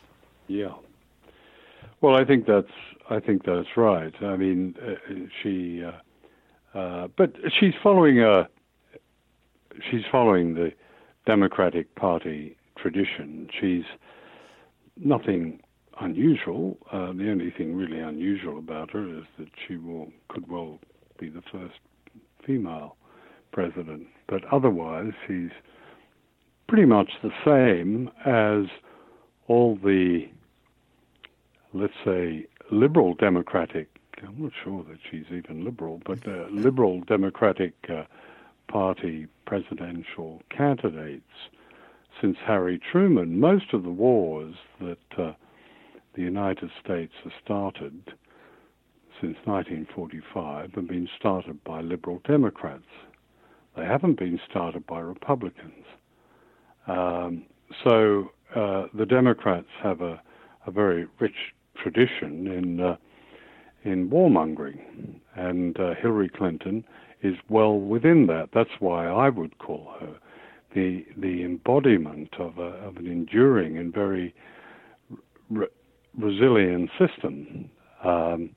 Yeah. 0.47 0.73
Well, 2.01 2.15
I 2.15 2.25
think 2.25 2.45
that's 2.45 2.71
I 3.09 3.19
think 3.19 3.45
that's 3.45 3.77
right. 3.77 4.13
I 4.21 4.35
mean, 4.37 4.75
uh, 4.81 5.13
she, 5.41 5.83
uh, 5.83 6.77
uh, 6.77 7.07
but 7.15 7.33
she's 7.59 7.73
following 7.81 8.21
a 8.21 8.47
she's 9.89 10.03
following 10.11 10.55
the 10.55 10.71
Democratic 11.25 11.95
Party 11.95 12.57
tradition. 12.77 13.49
She's 13.59 13.83
nothing 14.97 15.61
unusual. 15.99 16.77
Uh, 16.91 17.13
the 17.13 17.29
only 17.29 17.51
thing 17.51 17.75
really 17.75 17.99
unusual 17.99 18.57
about 18.57 18.91
her 18.91 19.07
is 19.07 19.25
that 19.37 19.49
she 19.67 19.77
will 19.77 20.11
could 20.29 20.49
well 20.49 20.79
be 21.19 21.29
the 21.29 21.43
first 21.51 21.79
female 22.45 22.95
president. 23.51 24.07
But 24.27 24.43
otherwise, 24.51 25.13
he's 25.27 25.51
pretty 26.67 26.85
much 26.85 27.11
the 27.21 27.31
same 27.45 28.09
as 28.25 28.69
all 29.47 29.75
the, 29.75 30.27
let's 31.73 31.93
say, 32.05 32.47
liberal 32.71 33.13
democratic. 33.15 33.87
I'm 34.25 34.41
not 34.41 34.53
sure 34.63 34.83
that 34.89 34.99
she's 35.09 35.25
even 35.31 35.65
liberal, 35.65 36.01
but 36.05 36.25
uh, 36.27 36.45
liberal 36.51 37.01
democratic 37.01 37.73
uh, 37.89 38.03
party 38.67 39.27
presidential 39.45 40.41
candidates 40.49 41.23
since 42.21 42.37
Harry 42.45 42.79
Truman. 42.91 43.39
Most 43.39 43.73
of 43.73 43.83
the 43.83 43.91
wars 43.91 44.55
that 44.79 44.97
uh, 45.17 45.33
the 46.15 46.21
United 46.21 46.69
States 46.83 47.13
has 47.23 47.33
started 47.43 48.13
since 49.19 49.37
1945 49.45 50.73
have 50.73 50.87
been 50.87 51.09
started 51.17 51.63
by 51.63 51.81
liberal 51.81 52.21
Democrats. 52.25 52.83
They 53.75 53.85
haven't 53.85 54.19
been 54.19 54.39
started 54.49 54.85
by 54.85 54.99
Republicans. 54.99 55.85
Um, 56.87 57.45
so 57.83 58.31
uh, 58.55 58.87
the 58.93 59.05
Democrats 59.05 59.67
have 59.81 60.01
a, 60.01 60.21
a, 60.67 60.71
very 60.71 61.07
rich 61.19 61.53
tradition 61.75 62.47
in 62.47 62.79
uh, 62.79 62.97
in 63.83 64.09
warmongering, 64.09 65.15
and 65.35 65.77
uh, 65.79 65.93
Hillary 66.01 66.29
Clinton 66.29 66.85
is 67.21 67.35
well 67.49 67.79
within 67.79 68.27
that. 68.27 68.49
That's 68.53 68.69
why 68.79 69.07
I 69.07 69.29
would 69.29 69.57
call 69.57 69.95
her 69.99 70.15
the 70.75 71.05
the 71.17 71.43
embodiment 71.43 72.35
of, 72.37 72.57
a, 72.57 72.75
of 72.85 72.97
an 72.97 73.07
enduring 73.07 73.77
and 73.77 73.93
very 73.93 74.35
re- 75.49 75.67
resilient 76.17 76.89
system. 76.99 77.69
Um, 78.03 78.55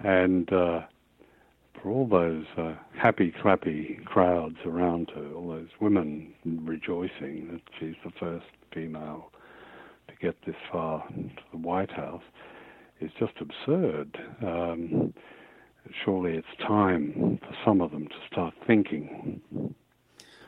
and 0.00 0.52
uh, 0.52 0.80
for 1.82 1.90
all 1.90 2.06
those 2.06 2.44
uh, 2.56 2.74
happy 2.96 3.32
clappy 3.42 4.02
crowds 4.04 4.56
around 4.64 5.10
her, 5.14 5.32
all 5.32 5.48
those 5.48 5.68
women 5.80 6.32
rejoicing 6.44 7.48
that 7.52 7.60
she's 7.78 7.94
the 8.04 8.10
first 8.18 8.46
female 8.72 9.30
to 10.08 10.14
get 10.20 10.36
this 10.46 10.56
far 10.70 11.06
to 11.08 11.42
the 11.52 11.58
White 11.58 11.90
House, 11.90 12.22
is 13.00 13.10
just 13.18 13.34
absurd. 13.40 14.18
Um, 14.42 15.12
surely 16.04 16.34
it's 16.34 16.46
time 16.66 17.38
for 17.42 17.56
some 17.64 17.80
of 17.80 17.90
them 17.90 18.08
to 18.08 18.14
start 18.30 18.54
thinking. 18.66 19.40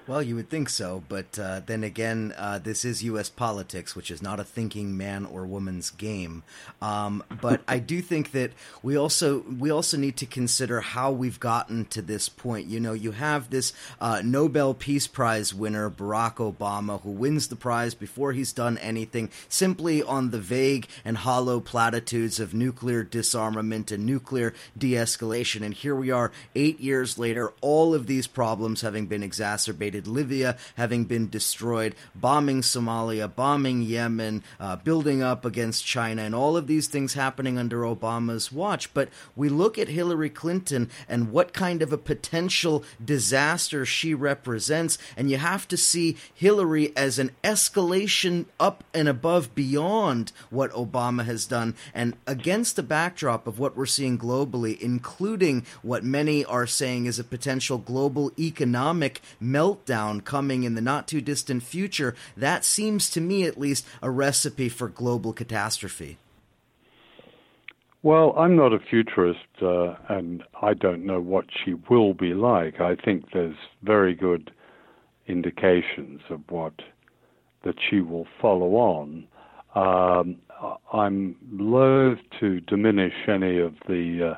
Well, 0.09 0.23
you 0.23 0.37
would 0.37 0.49
think 0.49 0.71
so, 0.71 1.05
but 1.07 1.39
uh, 1.39 1.61
then 1.67 1.85
again, 1.85 2.33
uh, 2.39 2.59
this 2.61 2.83
is 2.83 3.05
U.S. 3.05 3.29
politics, 3.29 3.95
which 3.95 4.11
is 4.11 4.23
not 4.23 4.41
a 4.41 4.45
thinking 4.45 4.97
man 4.97 5.27
or 5.27 5.45
woman's 5.45 5.91
game. 5.91 6.45
Um, 6.81 7.23
but 7.43 7.61
I 7.69 7.79
do 7.79 8.01
think 8.01 8.33
that 8.33 8.53
we 8.83 8.97
also 8.97 9.41
we 9.41 9.71
also 9.71 9.99
need 9.99 10.17
to 10.17 10.25
consider 10.25 10.81
how 10.81 11.13
we've 11.13 11.39
gotten 11.39 11.85
to 11.87 12.01
this 12.01 12.31
point. 12.31 12.69
You 12.69 12.81
know, 12.81 12.95
you 12.95 13.11
have 13.11 13.51
this 13.51 13.75
uh, 14.01 14.23
Nobel 14.25 14.73
Peace 14.73 15.07
Prize 15.07 15.53
winner 15.53 15.91
Barack 15.91 16.37
Obama 16.37 17.03
who 17.03 17.11
wins 17.11 17.49
the 17.49 17.57
prize 17.57 17.93
before 17.95 18.33
he's 18.33 18.55
done 18.55 18.79
anything, 18.79 19.29
simply 19.51 20.03
on 20.03 20.31
the 20.31 20.41
vague 20.41 20.89
and 21.05 21.19
hollow 21.19 21.61
platitudes 21.61 22.41
of 22.41 22.55
nuclear 22.55 23.03
disarmament 23.03 23.93
and 23.93 24.07
nuclear 24.07 24.55
de-escalation. 24.79 25.61
And 25.61 25.75
here 25.75 25.95
we 25.95 26.11
are, 26.11 26.33
eight 26.55 26.81
years 26.81 27.19
later, 27.19 27.53
all 27.61 27.95
of 27.95 28.07
these 28.07 28.27
problems 28.27 28.81
having 28.81 29.05
been 29.05 29.23
exacerbated 29.23 29.98
Libya 30.07 30.57
having 30.77 31.05
been 31.05 31.29
destroyed, 31.29 31.95
bombing 32.15 32.63
Somalia, 32.63 33.35
bombing 33.35 33.83
Yemen, 33.83 34.43
uh, 34.61 34.77
building 34.77 35.23
up 35.23 35.45
against 35.45 35.85
China, 35.85 36.23
and 36.23 36.35
all 36.35 36.57
of 36.57 36.67
these 36.67 36.87
things 36.87 37.15
happening 37.15 37.59
under 37.59 37.81
Obama's 37.81 38.53
watch. 38.53 38.93
But 38.95 39.09
we 39.35 39.49
look 39.49 39.79
at 39.79 39.89
Hillary 39.89 40.31
Clinton 40.31 40.91
and 41.09 41.33
what 41.33 41.53
kind 41.53 41.83
of 41.83 41.93
a 41.93 41.99
potential 41.99 42.85
disaster 43.05 43.85
she 43.85 44.15
represents, 44.15 44.99
and 45.17 45.31
you 45.31 45.39
have 45.39 45.67
to 45.69 45.77
see 45.77 46.17
Hillary 46.35 46.93
as 46.97 47.19
an 47.19 47.31
escalation 47.43 48.47
up 48.61 48.85
and 48.95 49.09
above 49.09 49.55
beyond 49.55 50.33
what 50.51 50.71
Obama 50.73 51.25
has 51.25 51.47
done, 51.47 51.75
and 51.95 52.15
against 52.27 52.77
the 52.77 52.83
backdrop 52.83 53.47
of 53.47 53.59
what 53.59 53.77
we're 53.77 53.87
seeing 53.87 54.19
globally, 54.19 54.79
including 54.81 55.65
what 55.83 56.05
many 56.05 56.45
are 56.45 56.67
saying 56.67 57.07
is 57.07 57.19
a 57.19 57.25
potential 57.25 57.79
global 57.79 58.31
economic 58.39 59.21
meltdown 59.43 59.88
meltdown 59.89 60.25
coming 60.25 60.65
in 60.65 60.75
the 60.75 60.81
not 60.81 61.09
too 61.09 61.21
distant 61.21 61.63
future, 61.63 62.15
that 62.37 62.65
seems 62.65 63.11
to 63.11 63.21
me 63.21 63.45
at 63.45 63.59
least 63.59 63.87
a 64.03 64.11
recipe 64.11 64.69
for 64.69 64.89
global 64.89 65.33
catastrophe. 65.33 66.19
Well, 68.03 68.35
I'm 68.39 68.55
not 68.55 68.73
a 68.73 68.79
futurist, 68.79 69.41
uh, 69.61 69.95
and 70.09 70.45
I 70.63 70.75
don't 70.75 71.05
know 71.05 71.21
what 71.21 71.47
she 71.65 71.75
will 71.91 72.15
be 72.15 72.33
like. 72.33 72.81
I 72.81 72.95
think 72.95 73.33
there's 73.33 73.57
very 73.83 74.15
good 74.15 74.53
indications 75.27 76.21
of 76.31 76.41
what 76.49 76.75
that 77.65 77.75
she 77.91 78.01
will 78.01 78.27
follow 78.41 78.77
on. 78.77 79.27
Um, 79.75 80.37
I'm 80.93 81.37
loath 81.51 82.19
to 82.39 82.61
diminish 82.61 83.15
any 83.27 83.59
of 83.59 83.75
the 83.89 84.37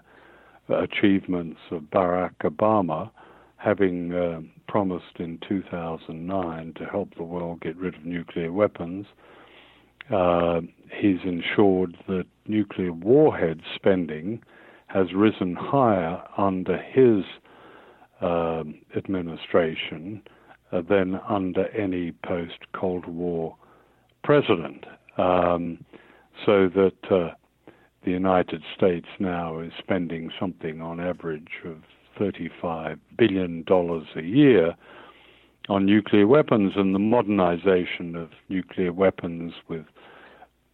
uh, 0.71 0.75
achievements 0.75 1.61
of 1.71 1.83
Barack 1.83 2.37
Obama, 2.43 3.11
having 3.61 4.13
uh, 4.13 4.41
promised 4.69 5.19
in 5.19 5.39
2009 5.47 6.75
to 6.75 6.85
help 6.87 7.15
the 7.17 7.23
world 7.23 7.61
get 7.61 7.77
rid 7.77 7.95
of 7.95 8.05
nuclear 8.05 8.51
weapons. 8.53 9.07
Uh, 10.11 10.61
he's 10.99 11.19
ensured 11.25 11.97
that 12.09 12.25
nuclear 12.47 12.93
warhead 12.93 13.61
spending 13.75 14.43
has 14.87 15.13
risen 15.15 15.55
higher 15.55 16.23
under 16.39 16.79
his 16.79 17.25
uh, 18.23 18.65
administration 18.97 20.23
than 20.89 21.21
under 21.29 21.67
any 21.69 22.13
post 22.25 22.59
Cold 22.73 23.07
War 23.07 23.57
president. 24.25 24.85
Um, 25.19 25.85
so 26.47 26.69
that 26.75 27.11
uh, 27.11 27.35
the 28.05 28.11
United 28.11 28.63
States 28.75 29.07
now 29.19 29.61
is 29.61 29.73
spending 29.79 30.31
something 30.41 30.81
on 30.81 31.01
average 31.01 31.51
of 31.67 31.77
$35 32.19 32.99
billion 33.17 33.65
a 33.69 34.21
year 34.21 34.75
on 35.69 35.87
nuclear 35.87 36.27
weapons 36.27 36.73
and 36.77 36.95
the 36.95 36.99
modernization 36.99 38.17
of 38.17 38.31
nuclear 38.49 38.93
weapons 38.93 39.53
with 39.69 39.85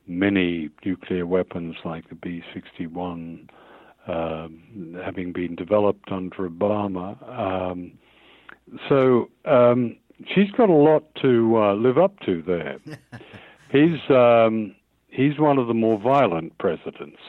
many 0.06 0.70
nuclear 0.84 1.26
weapons 1.26 1.76
like 1.84 2.08
the 2.08 2.14
B 2.14 2.42
61 2.54 3.48
um, 4.06 4.96
having 5.04 5.32
been 5.32 5.56
developed 5.56 6.10
under 6.12 6.48
Obama. 6.48 7.16
Um, 7.38 7.92
so 8.88 9.28
um, 9.44 9.96
she's 10.34 10.50
got 10.52 10.70
a 10.70 10.74
lot 10.74 11.04
to 11.22 11.56
uh, 11.56 11.74
live 11.74 11.98
up 11.98 12.18
to 12.20 12.42
there. 12.42 12.78
he's 13.70 13.98
um, 14.10 14.74
he's 15.08 15.38
one 15.38 15.58
of 15.58 15.66
the 15.66 15.74
more 15.74 15.98
violent 15.98 16.56
presidents. 16.58 17.20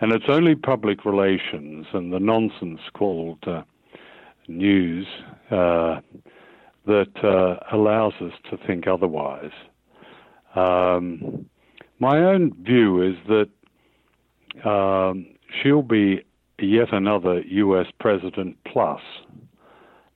And 0.00 0.12
it's 0.12 0.26
only 0.28 0.54
public 0.54 1.04
relations 1.04 1.86
and 1.92 2.12
the 2.12 2.20
nonsense 2.20 2.80
called 2.94 3.42
uh, 3.46 3.62
news 4.46 5.06
uh, 5.50 6.00
that 6.86 7.12
uh, 7.22 7.76
allows 7.76 8.14
us 8.20 8.32
to 8.50 8.56
think 8.66 8.86
otherwise. 8.86 9.50
Um, 10.54 11.46
my 11.98 12.18
own 12.18 12.54
view 12.62 13.02
is 13.02 13.16
that 13.28 14.68
um, 14.68 15.26
she'll 15.62 15.82
be 15.82 16.24
yet 16.60 16.92
another 16.92 17.40
U.S. 17.40 17.86
president 17.98 18.56
plus. 18.64 19.00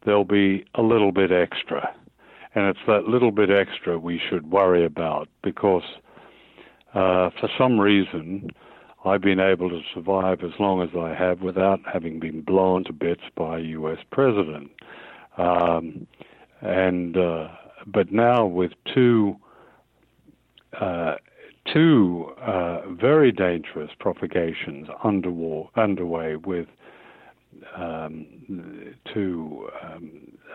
There'll 0.04 0.24
be 0.24 0.64
a 0.74 0.82
little 0.82 1.12
bit 1.12 1.32
extra. 1.32 1.94
And 2.54 2.66
it's 2.66 2.80
that 2.86 3.04
little 3.08 3.30
bit 3.30 3.50
extra 3.50 3.98
we 3.98 4.20
should 4.28 4.50
worry 4.50 4.84
about 4.84 5.28
because 5.42 5.84
uh, 6.94 7.30
for 7.40 7.48
some 7.56 7.80
reason, 7.80 8.50
I've 9.04 9.20
been 9.20 9.40
able 9.40 9.68
to 9.68 9.80
survive 9.92 10.42
as 10.42 10.52
long 10.60 10.82
as 10.82 10.90
I 10.96 11.14
have 11.14 11.40
without 11.40 11.80
having 11.92 12.20
been 12.20 12.42
blown 12.42 12.84
to 12.84 12.92
bits 12.92 13.22
by 13.36 13.58
a 13.58 13.62
U.S. 13.62 13.98
president. 14.10 14.70
Um, 15.38 16.06
and 16.60 17.16
uh, 17.16 17.48
but 17.86 18.12
now 18.12 18.46
with 18.46 18.72
two 18.94 19.36
uh, 20.80 21.16
two 21.72 22.32
uh, 22.40 22.82
very 22.90 23.32
dangerous 23.32 23.90
propagations 23.98 24.88
under 25.02 25.30
war, 25.30 25.70
underway 25.76 26.36
with 26.36 26.66
um, 27.76 28.26
two, 29.12 29.68
um, 29.82 30.10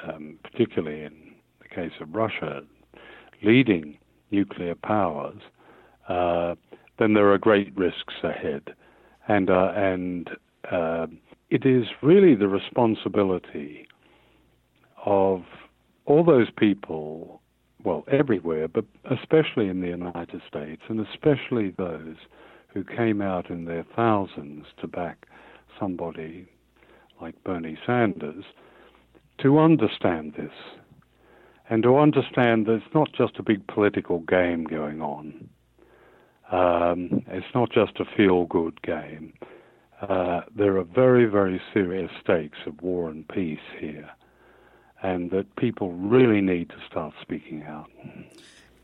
um, 0.07 0.39
particularly 0.43 1.03
in 1.03 1.33
the 1.61 1.67
case 1.67 1.91
of 2.01 2.13
Russia, 2.15 2.61
leading 3.43 3.97
nuclear 4.31 4.75
powers. 4.75 5.41
Then 6.99 7.13
there 7.13 7.31
are 7.31 7.37
great 7.37 7.75
risks 7.77 8.15
ahead. 8.23 8.73
And, 9.27 9.49
uh, 9.49 9.71
and 9.75 10.29
uh, 10.71 11.07
it 11.49 11.65
is 11.65 11.85
really 12.01 12.35
the 12.35 12.47
responsibility 12.47 13.87
of 15.05 15.43
all 16.05 16.23
those 16.23 16.49
people, 16.57 17.41
well, 17.83 18.03
everywhere, 18.09 18.67
but 18.67 18.85
especially 19.09 19.67
in 19.67 19.81
the 19.81 19.87
United 19.87 20.41
States, 20.47 20.81
and 20.89 21.05
especially 21.05 21.71
those 21.71 22.15
who 22.67 22.83
came 22.83 23.21
out 23.21 23.49
in 23.49 23.65
their 23.65 23.85
thousands 23.95 24.65
to 24.81 24.87
back 24.87 25.27
somebody 25.79 26.47
like 27.21 27.41
Bernie 27.43 27.77
Sanders, 27.85 28.43
to 29.39 29.59
understand 29.59 30.33
this 30.37 30.51
and 31.69 31.83
to 31.83 31.97
understand 31.97 32.65
that 32.65 32.73
it's 32.73 32.93
not 32.93 33.11
just 33.13 33.37
a 33.37 33.43
big 33.43 33.65
political 33.67 34.19
game 34.19 34.63
going 34.63 35.01
on. 35.01 35.49
Um, 36.51 37.23
it's 37.27 37.53
not 37.53 37.71
just 37.71 37.99
a 37.99 38.05
feel 38.15 38.45
good 38.45 38.81
game. 38.81 39.33
Uh, 40.01 40.41
there 40.55 40.77
are 40.77 40.83
very, 40.83 41.25
very 41.25 41.61
serious 41.73 42.11
stakes 42.23 42.59
of 42.65 42.81
war 42.81 43.09
and 43.09 43.27
peace 43.27 43.59
here, 43.79 44.09
and 45.01 45.31
that 45.31 45.55
people 45.55 45.91
really 45.93 46.41
need 46.41 46.69
to 46.69 46.75
start 46.89 47.13
speaking 47.21 47.63
out. 47.63 47.89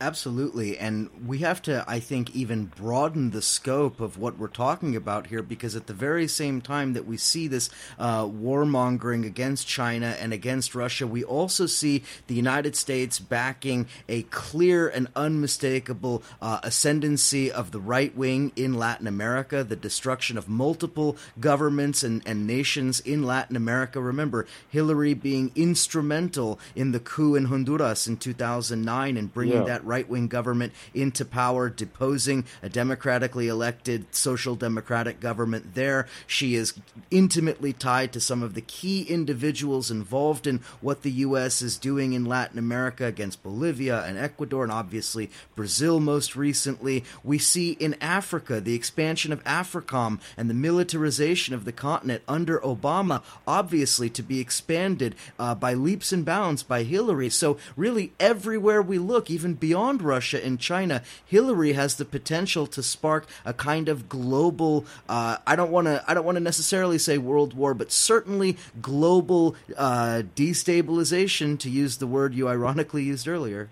Absolutely. 0.02 0.78
And 0.78 1.10
we 1.26 1.40
have 1.40 1.62
to, 1.64 1.86
I 1.88 2.00
think, 2.00 2.36
even 2.36 2.66
broaden 2.66 3.32
the 3.32 3.42
scope 3.42 4.02
of 4.02 4.18
what 4.18 4.38
we're 4.38 4.48
talking 4.48 4.96
about 4.96 5.28
here 5.28 5.42
because 5.42 5.76
at 5.76 5.88
the 5.88 5.94
very 5.94 6.28
same 6.28 6.60
time 6.62 6.94
that 6.94 7.06
we 7.06 7.16
see 7.16 7.48
this 7.48 7.70
uh, 7.98 8.26
warmongering 8.26 9.26
against 9.26 9.68
China 9.68 10.16
and 10.20 10.34
against 10.34 10.76
Russia, 10.76 11.08
we 11.08 11.24
also 11.24 11.66
see 11.68 12.04
the 12.28 12.36
United 12.36 12.76
States 12.76 13.20
backing 13.20 13.88
a 14.10 14.24
clear 14.24 14.90
and 14.90 15.08
unmistakable 15.16 16.22
uh, 16.42 16.60
ascendancy 16.64 17.52
of 17.52 17.72
the 17.72 17.80
right 17.80 18.16
wing 18.16 18.52
in 18.56 18.74
Latin 18.74 19.08
America, 19.08 19.64
the 19.64 19.76
destruction 19.76 20.38
of 20.38 20.50
multiple 20.50 21.16
governments 21.40 22.04
and, 22.04 22.22
and 22.26 22.46
nations 22.46 23.00
in 23.00 23.24
Latin 23.24 23.56
America. 23.56 24.02
Remember, 24.02 24.46
Hillary 24.70 25.14
being 25.14 25.52
instrumental 25.56 26.60
in 26.76 26.92
the 26.92 27.00
coup 27.00 27.36
in 27.36 27.46
Honduras 27.46 28.08
in 28.08 28.18
2009 28.18 29.18
and 29.18 29.34
bringing 29.34 29.60
yeah. 29.60 29.64
that 29.64 29.83
right 29.84 30.08
wing 30.08 30.28
government 30.28 30.74
into 30.94 31.26
power, 31.26 31.70
deposing 31.70 32.46
a 32.62 32.70
democratically 32.70 33.48
elected 33.48 34.06
social 34.12 34.56
democratic 34.56 35.20
government 35.20 35.76
there. 35.76 36.08
She 36.28 36.56
is 36.56 36.74
intimately 37.12 37.74
tied 37.74 38.14
to 38.14 38.20
some 38.20 38.44
of 38.44 38.54
the 38.54 38.62
key 38.62 39.04
individuals 39.04 39.92
involved 39.92 40.48
in 40.48 40.60
what 40.82 41.02
the 41.02 41.12
U.S. 41.12 41.62
is 41.62 41.78
doing 41.78 42.14
in 42.14 42.26
Latin 42.26 42.58
America 42.58 43.06
against 43.06 43.44
Bolivia 43.44 44.04
and 44.04 44.18
Ecuador, 44.18 44.64
and 44.64 44.72
obviously 44.72 45.30
Brazil 45.56 46.00
most 46.00 46.36
recently. 46.36 47.04
We 47.24 47.38
see 47.38 47.72
in 47.72 47.96
Africa 48.02 48.60
the 48.60 48.76
expansion 48.76 49.32
of 49.32 49.44
AFRICOM 49.44 50.20
and 50.38 50.50
the 50.50 50.54
militarization 50.54 51.54
of 51.54 51.66
the 51.66 51.72
continent 51.72 52.24
under 52.28 52.60
Obama, 52.60 53.22
obviously 53.48 54.10
to 54.10 54.24
be 54.24 54.40
expanded 54.40 55.16
uh, 55.40 55.56
by 55.56 55.74
leaps 55.74 56.12
and 56.12 56.26
bounds 56.26 56.64
by 56.64 56.84
Hillary. 56.84 57.30
So, 57.30 57.58
really, 57.76 58.14
everywhere 58.20 58.82
we 58.82 58.98
look, 58.98 59.30
even 59.30 59.54
beyond 59.74 60.04
Russia 60.04 60.46
and 60.46 60.60
China, 60.60 61.02
Hillary 61.26 61.74
has 61.74 61.96
the 61.96 62.06
potential 62.06 62.68
to 62.68 62.84
spark 62.84 63.26
a 63.44 63.54
kind 63.56 63.90
of 63.90 64.08
global. 64.08 64.86
Uh, 65.10 65.38
I 65.48 65.56
don't 65.56 65.72
want 65.72 65.88
to. 65.88 66.04
I 66.08 66.14
don't 66.14 66.26
want 66.26 66.36
to 66.36 66.44
necessarily 66.44 67.00
say 67.00 67.18
world 67.18 67.56
war, 67.56 67.74
but 67.74 67.92
certainly 67.92 68.56
global 68.84 69.56
uh, 69.76 70.22
destabilization, 70.36 71.58
to 71.58 71.72
use 71.72 71.98
the 71.98 72.06
word 72.06 72.36
you 72.36 72.48
ironically 72.48 73.02
used 73.02 73.28
earlier. 73.28 73.70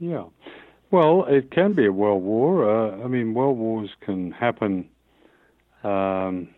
Yeah. 0.00 0.24
Well, 0.90 1.26
it 1.28 1.50
can 1.50 1.74
be 1.74 1.84
a 1.84 1.92
world 1.92 2.22
war. 2.22 2.50
Uh, 2.64 3.04
I 3.04 3.06
mean, 3.06 3.34
world 3.34 3.58
wars 3.58 3.90
can 4.00 4.30
happen 4.30 4.88
um, 5.84 6.48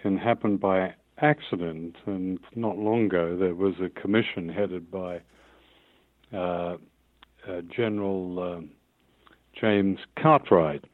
can 0.00 0.16
happen 0.16 0.56
by 0.56 0.94
accident. 1.18 1.96
And 2.06 2.38
not 2.54 2.78
long 2.78 3.04
ago, 3.04 3.36
there 3.36 3.54
was 3.54 3.74
a 3.78 3.90
commission 4.00 4.48
headed 4.48 4.90
by 4.90 5.20
uh, 6.32 6.78
General 7.74 8.56
um, 8.56 8.70
James 9.58 9.98
Cartwright. 10.20 10.84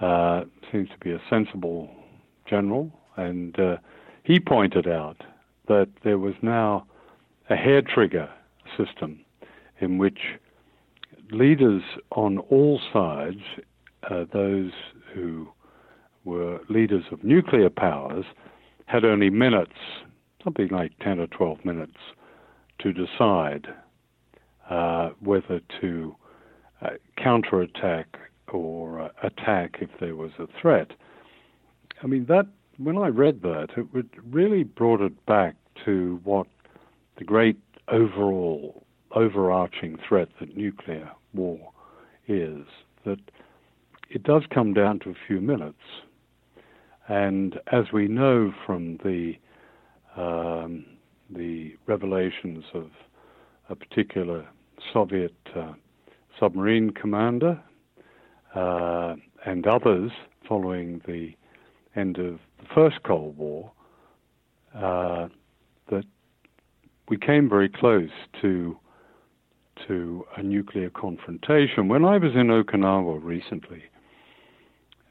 Uh, 0.00 0.44
seems 0.72 0.88
to 0.88 0.98
be 0.98 1.12
a 1.12 1.20
sensible 1.30 1.88
general, 2.48 2.90
and 3.16 3.58
uh, 3.60 3.76
he 4.24 4.40
pointed 4.40 4.88
out 4.88 5.18
that 5.68 5.88
there 6.02 6.18
was 6.18 6.34
now 6.42 6.84
a 7.50 7.56
hair 7.56 7.82
trigger 7.82 8.28
system 8.76 9.20
in 9.80 9.98
which 9.98 10.18
leaders 11.30 11.82
on 12.12 12.38
all 12.38 12.80
sides, 12.92 13.40
uh, 14.10 14.24
those 14.32 14.72
who 15.14 15.48
were 16.24 16.60
leaders 16.68 17.04
of 17.10 17.22
nuclear 17.22 17.70
powers, 17.70 18.24
had 18.86 19.04
only 19.04 19.30
minutes, 19.30 19.72
something 20.42 20.68
like 20.68 20.92
10 21.00 21.20
or 21.20 21.26
12 21.28 21.64
minutes, 21.64 21.98
to 22.80 22.92
decide 22.92 23.66
uh, 24.72 25.10
whether 25.20 25.60
to 25.80 26.16
uh, 26.80 26.90
counterattack 27.22 28.06
or 28.48 29.02
uh, 29.02 29.08
attack 29.22 29.76
if 29.80 29.90
there 30.00 30.16
was 30.16 30.30
a 30.38 30.46
threat. 30.60 30.92
I 32.02 32.06
mean, 32.06 32.24
that 32.26 32.46
when 32.78 32.96
I 32.96 33.08
read 33.08 33.42
that, 33.42 33.68
it 33.76 34.06
really 34.30 34.64
brought 34.64 35.02
it 35.02 35.26
back 35.26 35.56
to 35.84 36.20
what 36.24 36.46
the 37.18 37.24
great 37.24 37.58
overall 37.88 38.86
overarching 39.14 39.98
threat 40.08 40.28
that 40.40 40.56
nuclear 40.56 41.10
war 41.34 41.70
is 42.26 42.64
that 43.04 43.18
it 44.08 44.22
does 44.22 44.44
come 44.52 44.72
down 44.72 45.00
to 45.00 45.10
a 45.10 45.26
few 45.26 45.40
minutes. 45.40 45.84
And 47.08 47.60
as 47.70 47.92
we 47.92 48.08
know 48.08 48.54
from 48.64 48.96
the 49.04 49.34
um, 50.16 50.86
the 51.30 51.76
revelations 51.86 52.64
of 52.74 52.90
a 53.68 53.74
particular 53.74 54.46
Soviet 54.92 55.34
uh, 55.54 55.72
submarine 56.38 56.90
commander 56.90 57.60
uh, 58.54 59.14
and 59.44 59.66
others 59.66 60.10
following 60.46 61.00
the 61.06 61.34
end 61.96 62.18
of 62.18 62.38
the 62.58 62.66
first 62.74 63.02
Cold 63.04 63.36
War, 63.36 63.72
uh, 64.74 65.28
that 65.90 66.04
we 67.08 67.16
came 67.16 67.48
very 67.48 67.68
close 67.68 68.10
to 68.40 68.76
to 69.86 70.24
a 70.36 70.42
nuclear 70.42 70.90
confrontation. 70.90 71.88
When 71.88 72.04
I 72.04 72.18
was 72.18 72.32
in 72.34 72.48
Okinawa 72.48 73.18
recently, 73.22 73.82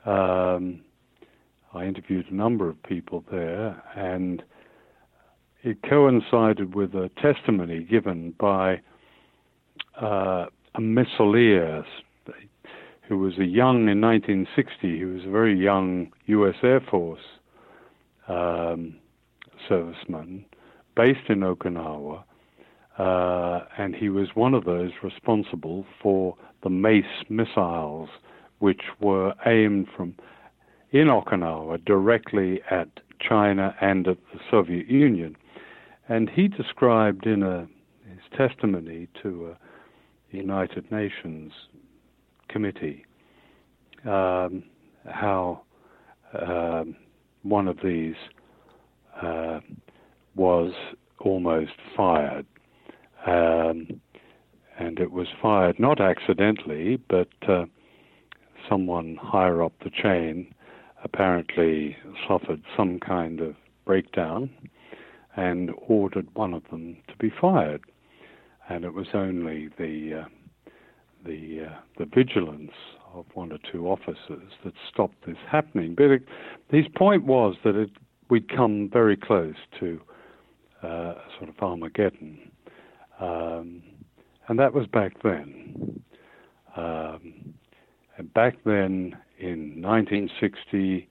um, 0.06 0.82
I 1.74 1.86
interviewed 1.86 2.32
a 2.32 2.36
number 2.36 2.70
of 2.70 2.82
people 2.84 3.26
there, 3.32 3.82
and 3.96 4.44
it 5.64 5.82
coincided 5.84 6.74
with 6.74 6.94
a 6.96 7.10
testimony 7.22 7.84
given 7.84 8.34
by 8.40 8.82
uh, 10.00 10.46
a 10.76 10.80
missileer 10.80 11.84
who 13.08 13.18
was 13.18 13.38
a 13.40 13.46
young 13.46 13.90
in 13.90 14.00
1960. 14.00 14.98
He 14.98 15.06
was 15.06 15.26
a 15.26 15.30
very 15.30 15.58
young 15.58 16.12
U.S. 16.28 16.56
Air 16.64 16.80
Force 16.80 17.20
um, 18.28 18.96
serviceman 19.70 20.46
based 20.96 21.30
in 21.30 21.40
Okinawa, 21.40 22.24
uh, 22.98 23.66
and 23.78 23.96
he 23.96 24.10
was 24.10 24.30
one 24.34 24.54
of 24.54 24.66
those 24.66 24.92
responsible 25.04 25.86
for 26.02 26.36
the 26.64 26.70
MACE 26.70 27.26
missiles, 27.30 28.10
which 28.60 28.82
were 29.00 29.34
aimed 29.46 29.88
from 29.96 30.16
in 30.92 31.08
Okinawa 31.08 31.84
directly 31.86 32.62
at 32.70 32.90
China 33.20 33.76
and 33.82 34.08
at 34.08 34.18
the 34.34 34.40
Soviet 34.50 34.88
Union. 34.88 35.36
And 36.10 36.30
he 36.30 36.48
described 36.48 37.26
in 37.26 37.44
a, 37.44 37.68
his 38.08 38.20
testimony 38.38 39.08
to 39.24 39.52
a 39.52 39.71
United 40.32 40.92
Nations 40.92 41.52
committee 42.50 43.06
um, 44.06 44.64
how 45.10 45.62
um, 46.40 46.96
one 47.44 47.68
of 47.68 47.78
these 47.84 48.16
uh, 49.22 49.60
was 50.36 50.74
almost 51.20 51.74
fired. 51.96 52.46
Um, 53.26 54.02
and 54.80 55.00
it 55.00 55.12
was 55.12 55.28
fired 55.42 55.80
not 55.80 56.02
accidentally, 56.02 56.98
but 57.08 57.30
uh, 57.48 57.66
someone 58.68 59.18
higher 59.22 59.62
up 59.62 59.74
the 59.84 59.92
chain 59.92 60.54
apparently 61.04 61.96
suffered 62.28 62.62
some 62.76 63.00
kind 63.00 63.42
of 63.42 63.56
breakdown 63.86 64.50
and 65.36 65.72
ordered 65.88 66.28
one 66.34 66.54
of 66.54 66.64
them 66.72 66.98
to 67.08 67.16
be 67.18 67.32
fired. 67.40 67.82
And 68.70 68.86
it 68.86 68.94
was 68.94 69.08
only 69.14 69.70
the 69.78 70.22
uh, 70.22 70.72
the 71.26 71.68
uh, 71.70 71.80
the 71.98 72.06
vigilance 72.06 72.72
of 73.14 73.26
one 73.34 73.52
or 73.52 73.60
two 73.72 73.88
officers 73.88 74.52
that 74.64 74.74
stopped 74.92 75.26
this 75.26 75.38
happening. 75.50 75.96
But 75.96 76.06
it, 76.06 76.24
his 76.70 76.86
point 76.96 77.26
was 77.26 77.56
that 77.64 77.76
it, 77.76 77.90
we'd 78.30 78.50
come 78.50 78.90
very 78.92 79.18
close 79.18 79.56
to 79.80 80.02
uh, 80.84 81.16
sort 81.38 81.50
of 81.50 81.56
Armageddon, 81.62 82.52
um, 83.20 83.84
and 84.48 84.58
that 84.60 84.74
was 84.74 84.88
back 84.88 85.22
then. 85.24 86.02
Um, 86.76 87.54
and 88.18 88.34
back 88.34 88.58
then, 88.66 89.18
in 89.40 89.82
1960, 89.82 91.08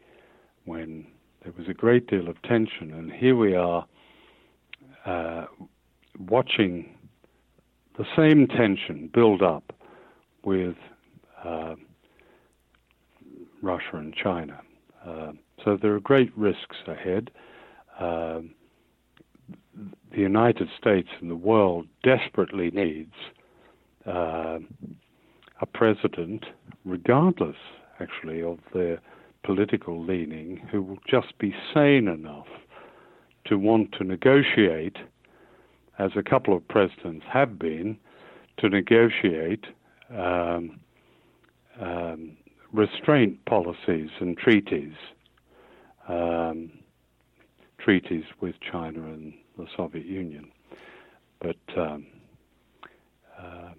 when 0.65 1.07
there 1.43 1.53
was 1.57 1.69
a 1.69 1.75
great 1.75 2.07
deal 2.07 2.29
of 2.29 2.41
tension, 2.43 2.93
and 2.93 3.13
here 3.13 3.37
we 3.37 3.55
are 3.55 3.87
uh, 5.07 5.47
watching 6.19 6.95
the 8.01 8.07
same 8.17 8.47
tension 8.47 9.11
build 9.13 9.43
up 9.43 9.75
with 10.43 10.75
uh, 11.45 11.75
Russia 13.61 13.97
and 13.97 14.15
China. 14.15 14.59
Uh, 15.07 15.33
so 15.63 15.77
there 15.77 15.95
are 15.95 16.01
great 16.01 16.35
risks 16.35 16.77
ahead. 16.87 17.31
Uh, 17.99 18.41
the 20.13 20.17
United 20.17 20.69
States 20.81 21.09
and 21.21 21.31
the 21.31 21.37
world 21.37 21.87
desperately 22.03 22.71
needs 22.71 23.13
uh, 24.07 24.59
a 25.61 25.67
president, 25.75 26.47
regardless 26.87 27.57
actually 28.01 28.43
of 28.43 28.61
their 28.73 28.99
political 29.45 30.03
leaning, 30.03 30.57
who 30.73 30.81
will 30.81 30.99
just 31.07 31.37
be 31.39 31.55
sane 31.75 32.09
enough 32.09 32.49
to 33.45 33.59
want 33.59 33.93
to 33.93 34.05
negotiate, 34.05 34.97
as 36.01 36.13
a 36.17 36.23
couple 36.23 36.57
of 36.57 36.67
presidents 36.67 37.25
have 37.31 37.59
been, 37.59 37.99
to 38.59 38.69
negotiate 38.69 39.67
um, 40.11 40.81
um, 41.81 42.37
restraint 42.73 43.45
policies 43.45 44.09
and 44.19 44.37
treaties, 44.39 44.95
um, 46.09 46.71
treaties 47.79 48.25
with 48.41 48.55
China 48.61 49.05
and 49.05 49.35
the 49.59 49.67
Soviet 49.77 50.07
Union. 50.07 50.51
But 51.41 51.57
um, 51.77 52.07
uh, 53.39 53.71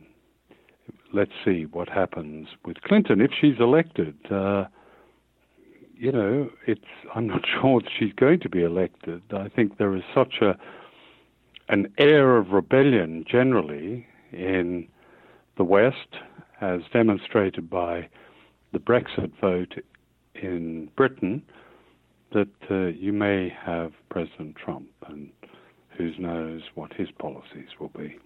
let's 1.13 1.31
see 1.43 1.65
what 1.65 1.89
happens 1.89 2.49
with 2.65 2.81
Clinton 2.81 3.19
if 3.19 3.31
she's 3.39 3.59
elected. 3.59 4.15
Uh, 4.31 4.65
you 5.95 6.11
know, 6.11 6.49
it's 6.67 6.81
I'm 7.15 7.27
not 7.27 7.41
sure 7.61 7.81
she's 7.99 8.13
going 8.13 8.39
to 8.41 8.49
be 8.49 8.63
elected. 8.63 9.23
I 9.31 9.49
think 9.49 9.77
there 9.77 9.95
is 9.95 10.03
such 10.15 10.35
a 10.41 10.55
an 11.71 11.91
air 11.97 12.35
of 12.35 12.51
rebellion 12.51 13.23
generally 13.25 14.05
in 14.33 14.87
the 15.57 15.63
West, 15.63 16.17
as 16.59 16.81
demonstrated 16.91 17.69
by 17.69 18.09
the 18.73 18.79
Brexit 18.79 19.31
vote 19.39 19.73
in 20.35 20.89
Britain, 20.97 21.41
that 22.33 22.49
uh, 22.69 22.87
you 22.87 23.13
may 23.13 23.49
have 23.49 23.93
President 24.09 24.55
Trump, 24.57 24.89
and 25.07 25.29
who 25.97 26.11
knows 26.17 26.61
what 26.75 26.93
his 26.93 27.09
policies 27.11 27.69
will 27.79 27.89
be. 27.89 28.17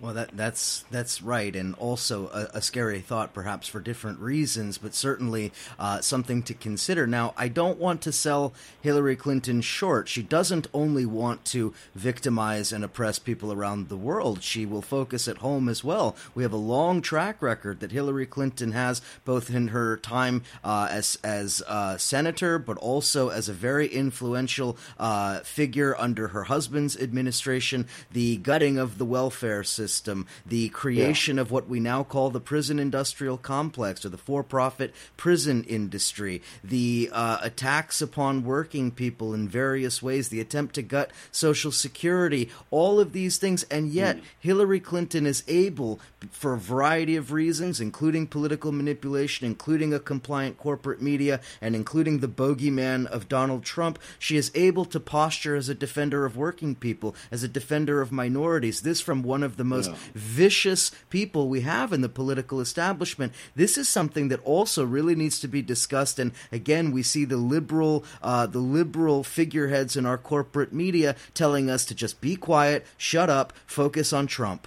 Well, 0.00 0.14
that 0.14 0.36
that's 0.36 0.84
that's 0.92 1.22
right, 1.22 1.56
and 1.56 1.74
also 1.74 2.28
a, 2.28 2.58
a, 2.58 2.62
scary 2.62 3.00
thought, 3.00 3.34
perhaps 3.34 3.66
for 3.66 3.80
different 3.80 4.20
reasons, 4.20 4.78
but 4.78 4.94
certainly 4.94 5.50
uh, 5.76 6.00
something 6.02 6.42
to 6.44 6.54
consider. 6.54 7.06
Now, 7.06 7.34
I 7.36 7.48
don't 7.48 7.78
want 7.78 8.02
to 8.02 8.12
sell 8.12 8.52
Hillary 8.80 9.16
Clinton 9.16 9.60
short. 9.60 10.08
She 10.08 10.22
doesn't 10.22 10.68
only 10.72 11.04
want 11.04 11.44
to 11.46 11.74
victimize 11.96 12.70
and 12.72 12.84
oppress 12.84 13.18
people 13.18 13.52
around 13.52 13.88
the 13.88 13.96
world. 13.96 14.44
She 14.44 14.64
will 14.64 14.82
focus 14.82 15.26
at 15.26 15.38
home 15.38 15.68
as 15.68 15.82
well. 15.82 16.14
We 16.34 16.44
have 16.44 16.52
a 16.52 16.56
long 16.56 17.02
track 17.02 17.42
record 17.42 17.80
that 17.80 17.90
Hillary 17.90 18.26
Clinton 18.26 18.72
has, 18.72 19.02
both 19.24 19.50
in 19.50 19.68
her 19.68 19.96
time 19.96 20.42
uh, 20.62 20.88
as 20.90 21.18
as 21.24 21.60
uh, 21.66 21.96
senator, 21.96 22.60
but 22.60 22.76
also 22.76 23.30
as 23.30 23.48
a 23.48 23.54
very 23.54 23.88
influential 23.88 24.76
uh, 24.98 25.40
figure 25.40 25.96
under 25.98 26.28
her 26.28 26.44
husband's 26.44 26.94
administration. 27.00 27.86
The 28.12 28.36
gutting 28.38 28.78
of 28.78 28.98
the 28.98 29.04
welfare 29.04 29.64
system, 29.64 30.26
the 30.46 30.68
creation 30.70 31.36
yeah. 31.36 31.42
of 31.42 31.50
what 31.50 31.68
we 31.68 31.80
now 31.80 32.02
call 32.04 32.30
the 32.30 32.40
prison 32.40 32.78
industrial 32.78 33.38
complex 33.38 34.04
or 34.04 34.08
the 34.08 34.18
for 34.18 34.42
profit 34.42 34.94
prison 35.16 35.64
industry, 35.64 36.42
the 36.62 37.10
uh, 37.12 37.38
attacks 37.42 38.00
upon 38.00 38.44
working 38.44 38.90
people 38.90 39.34
in 39.34 39.48
various 39.48 40.02
ways, 40.02 40.28
the 40.28 40.40
attempt 40.40 40.74
to 40.74 40.82
gut 40.82 41.10
Social 41.30 41.72
Security, 41.72 42.50
all 42.70 43.00
of 43.00 43.12
these 43.12 43.38
things. 43.38 43.62
And 43.64 43.88
yet, 43.88 44.16
mm. 44.16 44.22
Hillary 44.38 44.80
Clinton 44.80 45.26
is 45.26 45.44
able, 45.46 46.00
for 46.30 46.54
a 46.54 46.58
variety 46.58 47.16
of 47.16 47.32
reasons, 47.32 47.80
including 47.80 48.26
political 48.26 48.72
manipulation, 48.72 49.46
including 49.46 49.92
a 49.92 50.00
compliant 50.00 50.58
corporate 50.58 51.00
media, 51.00 51.40
and 51.60 51.74
including 51.74 52.18
the 52.18 52.28
bogeyman 52.28 53.06
of 53.06 53.28
Donald 53.28 53.64
Trump, 53.64 53.98
she 54.18 54.36
is 54.36 54.50
able 54.54 54.84
to 54.86 55.00
posture 55.00 55.56
as 55.56 55.68
a 55.68 55.74
defender 55.74 56.24
of 56.24 56.36
working 56.36 56.74
people, 56.74 56.87
as 57.30 57.42
a 57.42 57.48
defender 57.48 58.00
of 58.00 58.12
minorities. 58.12 58.82
This 58.82 59.00
from 59.00 59.22
one 59.22 59.42
of 59.42 59.56
the 59.56 59.64
most 59.64 59.90
yeah. 59.90 59.96
vicious 60.14 60.90
people 61.10 61.48
we 61.48 61.62
have 61.62 61.92
in 61.92 62.00
the 62.00 62.08
political 62.08 62.60
establishment. 62.60 63.32
This 63.54 63.76
is 63.76 63.88
something 63.88 64.28
that 64.28 64.44
also 64.44 64.84
really 64.84 65.14
needs 65.14 65.40
to 65.40 65.48
be 65.48 65.62
discussed. 65.62 66.18
And 66.18 66.32
again, 66.52 66.92
we 66.92 67.02
see 67.02 67.24
the 67.24 67.36
liberal, 67.36 68.04
uh, 68.22 68.46
the 68.46 68.58
liberal 68.58 69.24
figureheads 69.24 69.96
in 69.96 70.06
our 70.06 70.18
corporate 70.18 70.72
media 70.72 71.16
telling 71.34 71.68
us 71.70 71.84
to 71.86 71.94
just 71.94 72.20
be 72.20 72.36
quiet, 72.36 72.86
shut 72.96 73.28
up, 73.28 73.52
focus 73.66 74.12
on 74.12 74.26
Trump. 74.26 74.66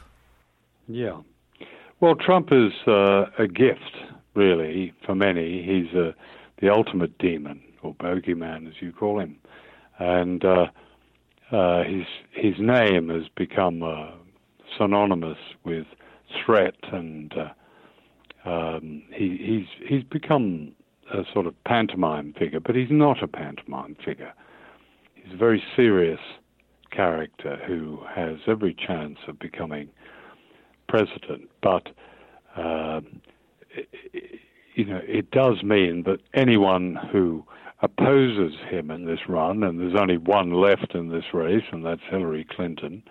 Yeah. 0.87 1.21
Well, 1.99 2.15
Trump 2.15 2.49
is 2.51 2.71
uh, 2.87 3.25
a 3.37 3.47
gift, 3.47 3.95
really, 4.33 4.93
for 5.05 5.13
many. 5.13 5.61
He's 5.61 5.95
uh, 5.95 6.13
the 6.59 6.69
ultimate 6.69 7.17
demon, 7.19 7.61
or 7.83 7.93
bogeyman, 7.95 8.67
as 8.67 8.73
you 8.81 8.91
call 8.91 9.19
him. 9.19 9.37
And 9.99 10.43
uh, 10.43 10.67
uh 11.51 11.83
his 11.83 12.05
his 12.31 12.55
name 12.59 13.09
has 13.09 13.23
become 13.35 13.83
uh, 13.83 14.11
synonymous 14.77 15.37
with 15.63 15.85
threat, 16.45 16.75
and 16.91 17.33
uh, 17.33 18.49
um, 18.49 19.03
he, 19.13 19.37
he's 19.37 19.87
he's 19.87 20.03
become 20.03 20.73
a 21.13 21.23
sort 21.33 21.45
of 21.45 21.61
pantomime 21.65 22.33
figure, 22.37 22.59
but 22.59 22.75
he's 22.75 22.91
not 22.91 23.21
a 23.21 23.27
pantomime 23.27 23.95
figure. 24.03 24.33
He's 25.13 25.33
a 25.33 25.37
very 25.37 25.61
serious 25.75 26.19
character 26.91 27.57
who 27.67 27.99
has 28.13 28.37
every 28.47 28.73
chance 28.73 29.17
of 29.27 29.39
becoming 29.39 29.89
president. 30.87 31.49
But 31.61 31.89
uh, 32.55 33.01
you 34.75 34.85
know, 34.85 35.01
it 35.03 35.31
does 35.31 35.63
mean 35.63 36.03
that 36.03 36.19
anyone 36.33 36.97
who 37.11 37.45
opposes 37.81 38.53
him 38.69 38.91
in 38.91 39.05
this 39.05 39.27
run, 39.27 39.63
and 39.63 39.79
there's 39.79 39.99
only 39.99 40.17
one 40.17 40.53
left 40.53 40.93
in 40.93 41.09
this 41.09 41.33
race, 41.33 41.63
and 41.71 41.85
that's 41.85 42.01
Hillary 42.09 42.45
Clinton. 42.49 43.03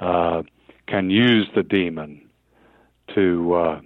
Uh, 0.00 0.42
can 0.86 1.10
use 1.10 1.48
the 1.54 1.62
demon 1.62 2.20
to 3.14 3.54
uh, 3.54 3.80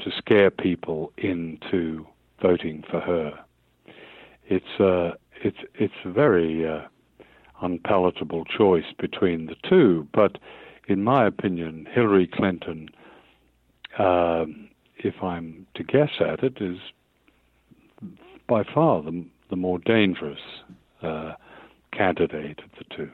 to 0.00 0.10
scare 0.16 0.50
people 0.50 1.12
into 1.18 2.06
voting 2.40 2.82
for 2.90 3.00
her. 3.00 3.38
It's 4.46 4.80
uh, 4.80 5.12
it's 5.42 5.58
it's 5.74 5.94
a 6.04 6.10
very 6.10 6.66
uh, 6.66 6.82
unpalatable 7.60 8.44
choice 8.44 8.92
between 8.98 9.46
the 9.46 9.56
two, 9.68 10.08
but 10.12 10.38
in 10.88 11.02
my 11.02 11.26
opinion, 11.26 11.86
Hillary 11.90 12.26
Clinton, 12.26 12.88
uh, 13.98 14.44
if 14.98 15.22
I'm 15.22 15.66
to 15.74 15.82
guess 15.82 16.10
at 16.20 16.42
it, 16.42 16.58
is 16.60 16.78
by 18.46 18.64
far 18.64 19.02
the 19.02 19.24
the 19.54 19.60
more 19.60 19.78
dangerous 19.78 20.40
uh, 21.00 21.34
candidate 21.92 22.58
of 22.58 22.70
the 22.76 22.96
two. 22.96 23.10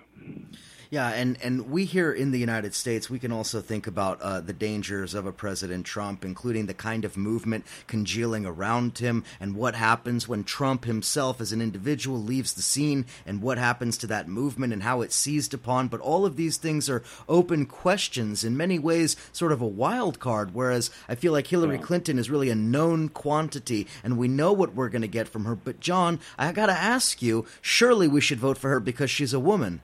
Yeah, 0.92 1.10
and, 1.10 1.38
and 1.40 1.70
we 1.70 1.84
here 1.84 2.10
in 2.10 2.32
the 2.32 2.40
United 2.40 2.74
States, 2.74 3.08
we 3.08 3.20
can 3.20 3.30
also 3.30 3.60
think 3.60 3.86
about 3.86 4.20
uh, 4.20 4.40
the 4.40 4.52
dangers 4.52 5.14
of 5.14 5.24
a 5.24 5.30
President 5.30 5.86
Trump, 5.86 6.24
including 6.24 6.66
the 6.66 6.74
kind 6.74 7.04
of 7.04 7.16
movement 7.16 7.64
congealing 7.86 8.44
around 8.44 8.98
him, 8.98 9.22
and 9.38 9.54
what 9.54 9.76
happens 9.76 10.26
when 10.26 10.42
Trump 10.42 10.86
himself, 10.86 11.40
as 11.40 11.52
an 11.52 11.62
individual, 11.62 12.20
leaves 12.20 12.54
the 12.54 12.62
scene, 12.62 13.06
and 13.24 13.40
what 13.40 13.56
happens 13.56 13.96
to 13.98 14.08
that 14.08 14.26
movement 14.26 14.72
and 14.72 14.82
how 14.82 15.00
it's 15.00 15.14
seized 15.14 15.54
upon. 15.54 15.86
But 15.86 16.00
all 16.00 16.26
of 16.26 16.34
these 16.34 16.56
things 16.56 16.90
are 16.90 17.04
open 17.28 17.66
questions, 17.66 18.42
in 18.42 18.56
many 18.56 18.80
ways, 18.80 19.14
sort 19.30 19.52
of 19.52 19.62
a 19.62 19.68
wild 19.68 20.18
card, 20.18 20.54
whereas 20.54 20.90
I 21.08 21.14
feel 21.14 21.30
like 21.30 21.46
Hillary 21.46 21.78
Clinton 21.78 22.18
is 22.18 22.30
really 22.30 22.50
a 22.50 22.56
known 22.56 23.10
quantity, 23.10 23.86
and 24.02 24.18
we 24.18 24.26
know 24.26 24.52
what 24.52 24.74
we're 24.74 24.88
going 24.88 25.02
to 25.02 25.08
get 25.08 25.28
from 25.28 25.44
her. 25.44 25.54
But, 25.54 25.78
John, 25.78 26.18
I 26.36 26.50
got 26.50 26.66
to 26.66 26.72
ask 26.72 27.22
you 27.22 27.46
surely 27.60 28.08
we 28.08 28.20
should 28.20 28.40
vote 28.40 28.58
for 28.58 28.70
her 28.70 28.80
because 28.80 29.08
she's 29.08 29.32
a 29.32 29.38
woman. 29.38 29.82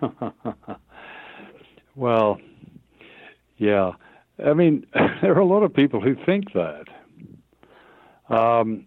well, 1.96 2.40
yeah. 3.56 3.92
I 4.44 4.54
mean, 4.54 4.86
there 5.22 5.32
are 5.34 5.40
a 5.40 5.46
lot 5.46 5.62
of 5.62 5.74
people 5.74 6.00
who 6.00 6.14
think 6.24 6.52
that. 6.52 6.84
Um, 8.28 8.86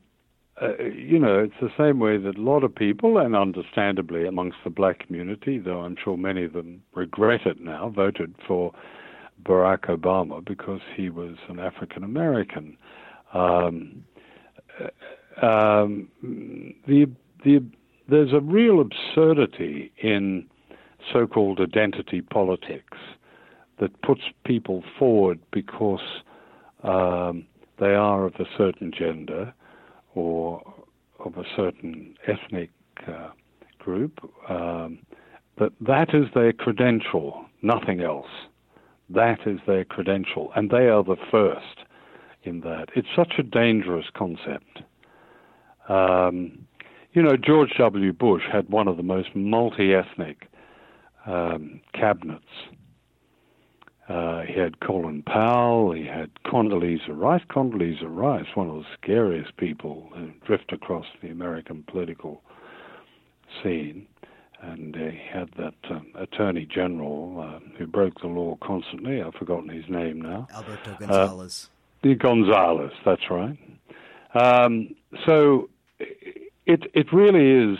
uh, 0.61 0.77
you 0.83 1.17
know, 1.17 1.39
it's 1.39 1.55
the 1.59 1.71
same 1.77 1.99
way 1.99 2.17
that 2.17 2.37
a 2.37 2.41
lot 2.41 2.63
of 2.63 2.75
people, 2.75 3.17
and 3.17 3.35
understandably 3.35 4.27
amongst 4.27 4.57
the 4.63 4.69
black 4.69 5.05
community, 5.07 5.57
though 5.57 5.79
I'm 5.79 5.95
sure 6.03 6.17
many 6.17 6.43
of 6.43 6.53
them 6.53 6.83
regret 6.93 7.47
it 7.47 7.59
now, 7.59 7.89
voted 7.89 8.35
for 8.47 8.71
Barack 9.43 9.85
Obama 9.87 10.45
because 10.45 10.81
he 10.95 11.09
was 11.09 11.35
an 11.49 11.59
African 11.59 12.03
American. 12.03 12.77
Um, 13.33 14.03
uh, 15.41 15.45
um, 15.45 16.09
the 16.87 17.09
the 17.43 17.63
there's 18.07 18.33
a 18.33 18.41
real 18.41 18.81
absurdity 18.81 19.91
in 19.97 20.45
so 21.11 21.27
called 21.27 21.59
identity 21.59 22.21
politics 22.21 22.97
that 23.79 24.01
puts 24.01 24.21
people 24.45 24.83
forward 24.97 25.39
because 25.51 26.21
um, 26.83 27.45
they 27.79 27.93
are 27.93 28.25
of 28.25 28.35
a 28.35 28.45
certain 28.57 28.91
gender 28.97 29.53
or 30.13 30.61
of 31.19 31.37
a 31.37 31.43
certain 31.55 32.15
ethnic 32.27 32.69
uh, 33.07 33.29
group, 33.79 34.19
um, 34.49 34.99
that 35.59 35.71
that 35.81 36.13
is 36.13 36.25
their 36.35 36.53
credential, 36.53 37.45
nothing 37.61 38.01
else. 38.01 38.29
That 39.09 39.39
is 39.45 39.59
their 39.67 39.83
credential, 39.83 40.51
and 40.55 40.69
they 40.69 40.87
are 40.87 41.03
the 41.03 41.17
first 41.29 41.85
in 42.43 42.61
that. 42.61 42.87
It's 42.95 43.07
such 43.15 43.33
a 43.37 43.43
dangerous 43.43 44.05
concept. 44.15 44.81
Um, 45.89 46.65
you 47.13 47.21
know, 47.21 47.35
George 47.35 47.73
W. 47.77 48.13
Bush 48.13 48.43
had 48.51 48.69
one 48.69 48.87
of 48.87 48.97
the 48.97 49.03
most 49.03 49.35
multi 49.35 49.93
ethnic 49.93 50.47
um, 51.25 51.81
cabinets. 51.93 52.45
Uh, 54.09 54.41
he 54.41 54.59
had 54.59 54.79
Colin 54.81 55.23
Powell, 55.23 55.93
he 55.93 56.05
had 56.05 56.31
Condoleezza 56.45 57.09
Rice. 57.09 57.43
Condoleezza 57.49 58.07
Rice, 58.07 58.47
one 58.55 58.69
of 58.69 58.75
the 58.75 58.85
scariest 59.01 59.55
people 59.57 60.09
who 60.15 60.31
drift 60.45 60.73
across 60.73 61.05
the 61.21 61.29
American 61.29 61.83
political 61.83 62.41
scene. 63.63 64.07
And 64.61 64.95
uh, 64.95 64.99
he 65.11 65.19
had 65.31 65.49
that 65.57 65.73
um, 65.89 66.07
Attorney 66.15 66.65
General 66.65 67.41
uh, 67.41 67.77
who 67.77 67.87
broke 67.87 68.19
the 68.21 68.27
law 68.27 68.57
constantly. 68.61 69.21
I've 69.21 69.33
forgotten 69.33 69.69
his 69.69 69.85
name 69.89 70.21
now. 70.21 70.47
Alberto 70.53 70.95
Gonzales. 70.99 71.69
Uh, 72.03 72.13
Gonzales, 72.15 72.91
that's 73.05 73.29
right. 73.29 73.57
Um, 74.33 74.95
so 75.25 75.69
it 76.65 76.91
it 76.93 77.11
really 77.11 77.73
is 77.73 77.79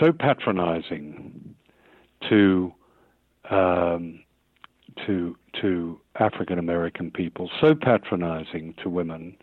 so 0.00 0.12
patronizing 0.12 1.43
to 2.28 2.72
um, 3.50 4.20
to 5.06 5.36
to 5.60 6.00
African 6.18 6.58
American 6.58 7.10
people, 7.10 7.50
so 7.60 7.74
patronizing 7.74 8.74
to 8.82 8.88
women, 8.88 9.36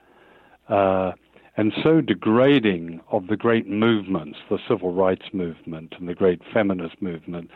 uh, 0.70 1.12
and 1.58 1.74
so 1.84 2.02
degrading 2.02 3.02
of 3.12 3.28
the 3.28 3.38
great 3.38 3.68
movements, 3.68 4.40
the 4.50 4.58
civil 4.68 4.94
rights 4.94 5.26
movement 5.34 5.94
and 6.00 6.08
the 6.08 6.16
great 6.16 6.42
feminist 6.54 7.02
movement, 7.02 7.50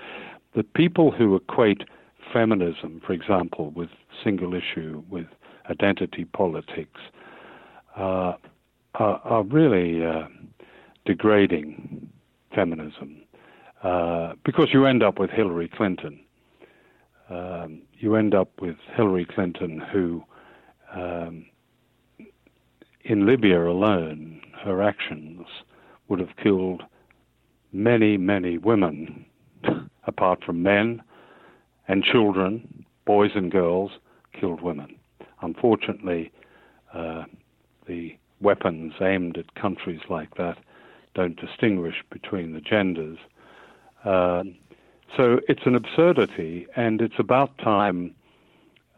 that 0.56 0.74
people 0.74 1.12
who 1.12 1.36
equate 1.36 1.84
feminism, 2.34 3.02
for 3.06 3.14
example, 3.14 3.72
with 3.72 3.90
single 4.24 4.54
issue, 4.54 5.04
with 5.10 5.28
identity 5.70 6.26
politics, 6.26 7.00
uh, 7.96 8.34
are, 8.96 9.22
are, 9.24 9.44
really 9.44 10.06
uh, 10.06 10.28
degrading 11.06 12.10
feminism 12.54 13.22
uh, 13.86 14.34
because 14.44 14.70
you 14.74 14.88
end 14.88 15.04
up 15.04 15.20
with 15.20 15.30
Hillary 15.30 15.70
Clinton. 15.70 16.20
Um, 17.30 17.84
you 17.94 18.16
end 18.16 18.34
up 18.34 18.50
with 18.60 18.78
Hillary 18.96 19.26
Clinton, 19.26 19.80
who, 19.80 20.24
um, 20.96 21.46
in 23.04 23.28
Libya 23.28 23.64
alone, 23.64 24.42
her 24.64 24.82
actions 24.82 25.46
would 26.08 26.20
have 26.20 26.36
killed 26.42 26.82
many, 27.72 28.18
many 28.18 28.58
women, 28.58 29.24
apart 30.08 30.44
from 30.44 30.64
men 30.64 31.02
and 31.88 32.04
children, 32.04 32.86
boys 33.06 33.32
and 33.36 33.52
girls, 33.52 33.92
killed 34.40 34.62
women. 34.62 34.96
Unfortunately, 35.44 36.32
uh, 36.92 37.26
the 37.88 38.18
weapons 38.42 38.94
aimed 39.00 39.38
at 39.38 39.54
countries 39.54 40.02
like 40.10 40.34
that 40.38 40.58
don't 41.14 41.40
distinguish 41.40 42.04
between 42.10 42.54
the 42.54 42.62
genders. 42.62 43.20
Uh, 44.06 44.44
so 45.18 45.40
it's 45.50 45.66
an 45.66 45.76
absurdity, 45.76 46.68
and 46.76 47.02
it's 47.02 47.16
about 47.20 47.58
time 47.58 48.14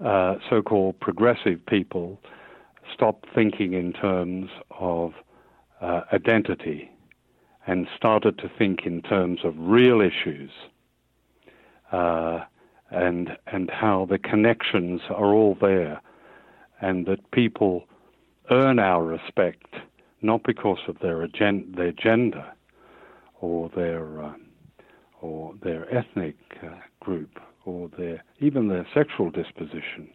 uh, 0.04 0.36
so 0.50 0.62
called 0.62 1.00
progressive 1.00 1.66
people 1.66 2.20
stopped 2.94 3.26
thinking 3.34 3.74
in 3.74 3.94
terms 3.94 4.50
of 4.80 5.14
uh, 5.82 6.02
identity 6.14 6.92
and 7.66 7.88
started 7.96 8.38
to 8.38 8.50
think 8.58 8.86
in 8.86 9.02
terms 9.02 9.40
of 9.44 9.54
real 9.58 10.02
issues 10.02 10.52
uh, 11.92 12.40
and, 12.92 13.38
and 13.48 13.70
how 13.70 14.06
the 14.10 14.18
connections 14.18 15.02
are 15.10 15.34
all 15.34 15.58
there, 15.60 16.02
and 16.82 17.06
that 17.06 17.32
people 17.32 17.86
earn 18.52 18.80
our 18.80 19.04
respect 19.04 19.76
not 20.22 20.42
because 20.44 20.80
of 20.88 20.98
their, 21.00 21.24
agen- 21.24 21.74
their 21.76 21.92
gender 21.92 22.46
or 23.42 23.70
their 23.76 24.22
uh, 24.24 24.34
or 25.22 25.54
their 25.64 25.94
ethnic 25.94 26.36
uh, 26.64 26.70
group 27.00 27.40
or 27.66 27.90
their 27.98 28.24
even 28.40 28.68
their 28.68 28.88
sexual 28.94 29.30
disposition. 29.30 30.10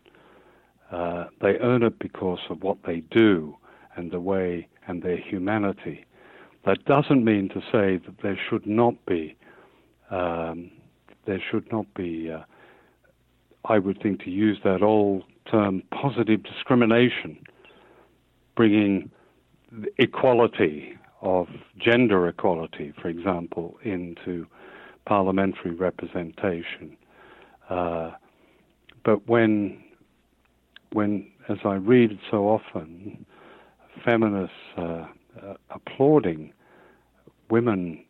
Uh, 0.90 1.24
they 1.40 1.56
earn 1.60 1.82
it 1.82 1.98
because 1.98 2.40
of 2.50 2.62
what 2.62 2.78
they 2.86 3.00
do 3.10 3.56
and 3.96 4.10
the 4.10 4.20
way 4.20 4.68
and 4.86 5.02
their 5.02 5.16
humanity. 5.16 6.04
That 6.64 6.84
doesn't 6.84 7.24
mean 7.24 7.48
to 7.50 7.60
say 7.60 7.98
that 8.04 8.16
there 8.22 8.38
should 8.48 8.66
not 8.66 8.94
be 9.06 9.36
um, 10.10 10.70
there 11.26 11.42
should 11.50 11.70
not 11.72 11.92
be. 11.94 12.30
Uh, 12.30 12.42
I 13.64 13.78
would 13.78 14.02
think 14.02 14.22
to 14.24 14.30
use 14.30 14.58
that 14.64 14.82
old 14.82 15.22
term, 15.50 15.82
positive 15.90 16.42
discrimination, 16.42 17.38
bringing 18.56 19.10
equality 19.98 20.94
of 21.20 21.46
gender 21.78 22.26
equality, 22.28 22.92
for 23.00 23.08
example, 23.08 23.78
into 23.84 24.46
parliamentary 25.04 25.72
representation. 25.72 26.96
Uh, 27.68 28.12
but 29.04 29.26
when, 29.28 29.82
when, 30.92 31.30
as 31.48 31.58
I 31.64 31.74
read 31.74 32.18
so 32.30 32.48
often, 32.48 33.24
feminists 34.04 34.54
uh, 34.76 34.82
uh, 34.82 35.06
applauding 35.70 36.52
women 37.50 38.04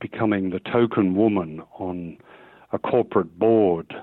becoming 0.00 0.50
the 0.50 0.60
token 0.60 1.14
woman 1.14 1.62
on 1.78 2.18
a 2.72 2.78
corporate 2.78 3.38
board, 3.38 3.94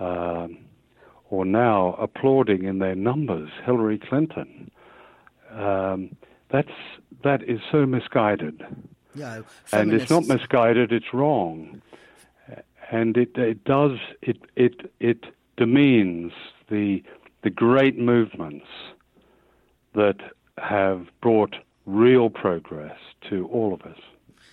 um, 0.00 0.58
or 1.30 1.44
now 1.44 1.94
applauding 1.94 2.64
in 2.64 2.78
their 2.78 2.94
numbers 2.94 3.50
Hillary 3.64 3.98
Clinton. 3.98 4.70
Um, 5.50 6.16
that's 6.50 6.68
that 7.24 7.42
is 7.42 7.60
so 7.70 7.86
misguided. 7.86 8.62
Yeah, 9.14 9.42
and 9.72 9.92
it's 9.92 10.10
not 10.10 10.26
misguided; 10.26 10.92
it's 10.92 11.12
wrong, 11.12 11.82
and 12.90 13.16
it 13.16 13.36
it 13.36 13.64
does 13.64 13.98
it 14.22 14.38
it 14.56 14.92
it 15.00 15.24
demeans 15.56 16.32
the 16.70 17.02
the 17.42 17.50
great 17.50 17.98
movements 17.98 18.66
that 19.94 20.16
have 20.58 21.08
brought 21.20 21.56
real 21.86 22.30
progress 22.30 22.96
to 23.28 23.46
all 23.48 23.74
of 23.74 23.82
us. 23.82 23.98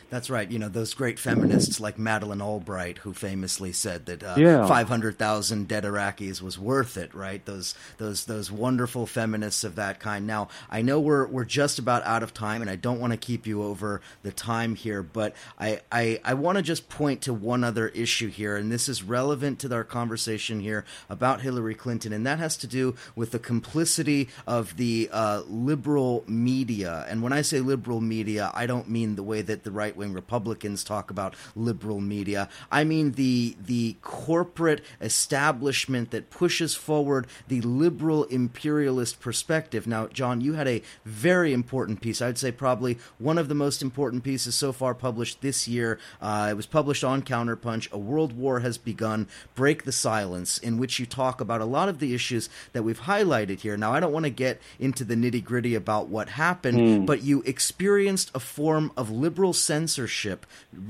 That's 0.10 0.30
right. 0.30 0.50
You 0.50 0.58
know, 0.58 0.70
those 0.70 0.94
great 0.94 1.20
feminists 1.20 1.80
like 1.80 2.00
Madeleine 2.00 2.42
Albright, 2.42 3.00
who 3.00 3.14
famously 3.14 3.72
said 3.72 4.08
that 4.08 4.24
uh, 4.24 4.36
yeah. 4.38 4.66
500,000 4.66 5.68
dead 5.68 5.84
Iraqis 5.84 6.42
was 6.42 6.58
worth 6.58 6.98
it, 6.98 7.14
right? 7.14 7.46
Those, 7.46 7.76
those, 7.98 8.26
those 8.26 8.52
wonderful 8.52 9.06
feminists 9.06 9.64
of 9.64 9.76
that 9.76 10.00
kind. 10.00 10.26
Now, 10.26 10.48
I 10.70 10.82
know 10.82 11.00
we're, 11.00 11.28
we're 11.28 11.46
just 11.46 11.78
about 11.78 12.04
out 12.06 12.24
of 12.24 12.34
time, 12.34 12.62
and 12.62 12.72
I 12.72 12.76
don't 12.76 13.00
want 13.00 13.14
to 13.14 13.18
keep 13.18 13.46
you 13.46 13.64
over 13.64 14.02
the 14.24 14.32
time 14.32 14.76
here, 14.76 15.04
but 15.04 15.36
I, 15.60 15.82
I, 15.92 16.20
I 16.24 16.34
want 16.34 16.58
to 16.58 16.64
just 16.64 16.90
point 16.90 17.22
to 17.24 17.34
one 17.34 17.64
other 17.64 17.90
issue 17.90 18.30
here, 18.30 18.58
and 18.58 18.72
this 18.72 18.90
is 18.90 19.04
relevant 19.04 19.60
to 19.60 19.74
our 19.74 19.84
conversation 19.84 20.60
here 20.60 20.86
about 21.08 21.42
Hillary 21.42 21.76
Clinton, 21.76 22.14
and 22.14 22.26
that 22.26 22.40
has 22.40 22.58
to 22.58 22.68
do 22.68 22.96
with 23.16 23.30
the 23.32 23.40
complicity 23.40 24.30
of 24.48 24.76
the 24.78 25.10
uh, 25.12 25.44
liberal 25.48 26.24
media. 26.28 27.06
And 27.08 27.22
when 27.22 27.32
I 27.32 27.44
say 27.44 27.60
liberal 27.60 28.02
media, 28.02 28.52
I 28.56 28.66
don't 28.66 28.90
mean 28.90 29.16
the 29.16 29.24
way 29.24 29.44
that 29.44 29.64
the 29.64 29.72
right 29.72 29.96
wing 30.00 30.14
Republicans 30.14 30.84
talk 30.84 31.12
about 31.12 31.36
liberal 31.56 32.02
media. 32.02 32.50
I 32.72 32.84
mean 32.84 33.12
the 33.12 33.56
the 33.64 33.98
corporate 34.02 34.82
establishment 35.02 36.12
that 36.12 36.30
pushes 36.30 36.74
forward 36.74 37.28
the 37.48 37.62
liberal 37.62 38.24
imperialist 38.26 39.20
perspective. 39.20 39.86
Now, 39.86 40.08
John, 40.08 40.42
you 40.42 40.54
had 40.54 40.68
a 40.68 40.82
very 41.06 41.54
important 41.54 42.02
piece. 42.02 42.22
I'd 42.22 42.38
say 42.38 42.52
probably 42.52 42.98
one 43.18 43.38
of 43.38 43.48
the 43.48 43.56
most 43.56 43.82
important 43.82 44.24
pieces 44.24 44.56
so 44.56 44.72
far 44.72 44.94
published 44.94 45.42
this 45.42 45.68
year. 45.68 46.00
Uh, 46.22 46.48
it 46.52 46.56
was 46.56 46.66
published 46.66 47.04
on 47.04 47.22
Counterpunch. 47.22 47.92
A 47.92 47.98
World 47.98 48.34
War 48.34 48.62
has 48.62 48.78
begun. 48.78 49.28
Break 49.56 49.84
the 49.84 49.92
silence, 49.92 50.58
in 50.58 50.78
which 50.78 51.00
you 51.00 51.06
talk 51.06 51.42
about 51.42 51.62
a 51.62 51.66
lot 51.66 51.90
of 51.90 52.00
the 52.00 52.14
issues 52.14 52.50
that 52.74 52.84
we've 52.84 53.02
highlighted 53.02 53.60
here. 53.60 53.78
Now, 53.78 53.94
I 53.94 54.00
don't 54.00 54.14
want 54.14 54.26
to 54.26 54.30
get 54.30 54.62
into 54.80 55.04
the 55.04 55.16
nitty 55.16 55.44
gritty 55.44 55.76
about 55.76 56.08
what 56.08 56.30
happened, 56.30 56.78
mm. 56.80 57.06
but 57.06 57.24
you 57.24 57.42
experienced 57.46 58.32
a 58.34 58.40
form 58.40 58.92
of 58.96 59.12
liberal 59.12 59.54
censorship 59.54 59.89
censorship 59.90 60.46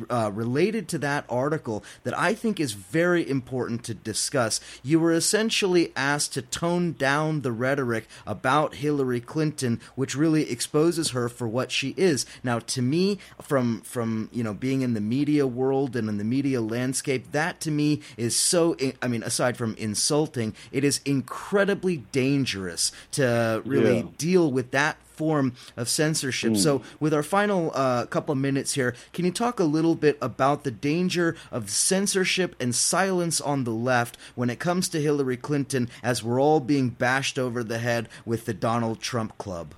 uh, 0.09 0.29
related 0.33 0.89
to 0.89 0.97
that 0.97 1.23
article 1.29 1.83
that 2.03 2.17
I 2.17 2.33
think 2.33 2.59
is 2.59 2.73
very 2.73 3.27
important 3.27 3.83
to 3.85 3.93
discuss. 3.93 4.59
You 4.83 4.99
were 4.99 5.13
essentially 5.13 5.93
asked 5.95 6.33
to 6.33 6.41
tone 6.41 6.93
down 6.93 7.41
the 7.41 7.53
rhetoric 7.53 8.07
about 8.27 8.75
Hillary 8.75 9.21
Clinton, 9.21 9.79
which 9.95 10.15
really 10.15 10.51
exposes 10.51 11.11
her 11.11 11.29
for 11.29 11.47
what 11.47 11.71
she 11.71 11.93
is. 11.95 12.25
Now, 12.43 12.59
to 12.59 12.81
me, 12.81 13.19
from 13.41 13.81
from 13.81 14.29
you 14.33 14.43
know 14.43 14.53
being 14.53 14.81
in 14.81 14.93
the 14.93 15.01
media 15.01 15.47
world 15.47 15.95
and 15.95 16.09
in 16.09 16.17
the 16.17 16.23
media 16.25 16.59
landscape, 16.59 17.31
that 17.31 17.61
to 17.61 17.71
me 17.71 18.01
is 18.17 18.37
so. 18.37 18.75
I 19.01 19.07
mean, 19.07 19.23
aside 19.23 19.55
from 19.55 19.75
insulting, 19.75 20.53
it 20.71 20.83
is 20.83 20.99
incredibly 21.05 21.97
dangerous 22.11 22.91
to 23.11 23.61
really 23.65 23.99
yeah. 23.99 24.07
deal 24.17 24.51
with 24.51 24.71
that 24.71 24.97
form 25.19 25.53
of 25.75 25.89
censorship. 25.89 26.53
Mm. 26.53 26.57
So, 26.57 26.81
with 27.01 27.13
our 27.13 27.23
final 27.23 27.71
uh, 27.75 28.05
couple 28.05 28.31
of 28.31 28.39
minutes 28.39 28.75
here, 28.75 28.95
can 29.11 29.25
you 29.25 29.31
talk 29.31 29.59
a 29.59 29.65
little 29.65 29.95
bit 29.95 30.17
about 30.21 30.63
the 30.63 30.71
danger 30.71 31.35
of 31.51 31.69
censorship 31.69 32.55
and 32.57 32.73
silence 32.73 33.41
on 33.41 33.65
the 33.65 33.73
left 33.91 34.17
when 34.35 34.49
it 34.49 34.59
comes 34.59 34.87
to 34.89 35.01
Hillary 35.01 35.35
Clinton 35.35 35.89
as 36.01 36.23
we're 36.23 36.39
all 36.39 36.61
being 36.61 36.89
bashed 36.89 37.37
over 37.37 37.65
the 37.65 37.79
head 37.79 38.07
with 38.25 38.45
the 38.45 38.53
Donald 38.53 39.01
Trump 39.01 39.37
Club? 39.37 39.75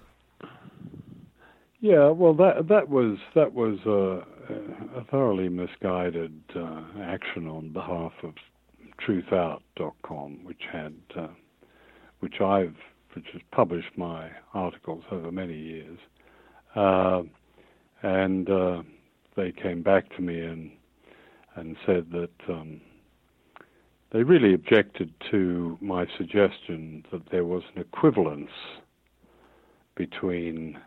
Yeah, 1.80 2.10
well, 2.10 2.36
that 2.36 2.68
that 2.68 2.89
was 2.89 3.18
that 3.34 3.54
was 3.56 3.80
a, 3.88 4.24
a 5.00 5.04
thoroughly 5.06 5.50
misguided 5.50 6.39
uh, 6.56 6.84
action 7.02 7.48
on 7.48 7.70
behalf 7.70 8.14
of 8.22 8.36
TruthOut.com, 9.04 10.44
which 10.44 10.62
had 10.72 10.94
uh, 11.18 11.28
which 12.20 12.39
I've 12.39 12.78
which 13.16 13.26
has 13.34 13.41
published 13.51 13.97
my 13.97 14.30
articles 14.53 15.03
over 15.12 15.32
many 15.32 15.57
years. 15.57 15.97
Uh, 16.76 17.24
and 18.03 18.49
uh, 18.49 18.82
they 19.36 19.51
came 19.51 19.82
back 19.84 20.16
to 20.16 20.22
me 20.22 20.39
and 20.39 20.72
and 21.55 21.76
said 21.86 22.07
that 22.12 22.32
um, 22.49 22.80
they 24.12 24.24
really 24.24 24.53
objected 24.53 25.14
to 25.30 25.78
my 25.82 26.05
suggestion 26.18 27.03
that 27.12 27.30
there 27.32 27.45
was 27.45 27.64
an 27.76 27.82
equivalence 27.82 28.51
between 29.95 30.78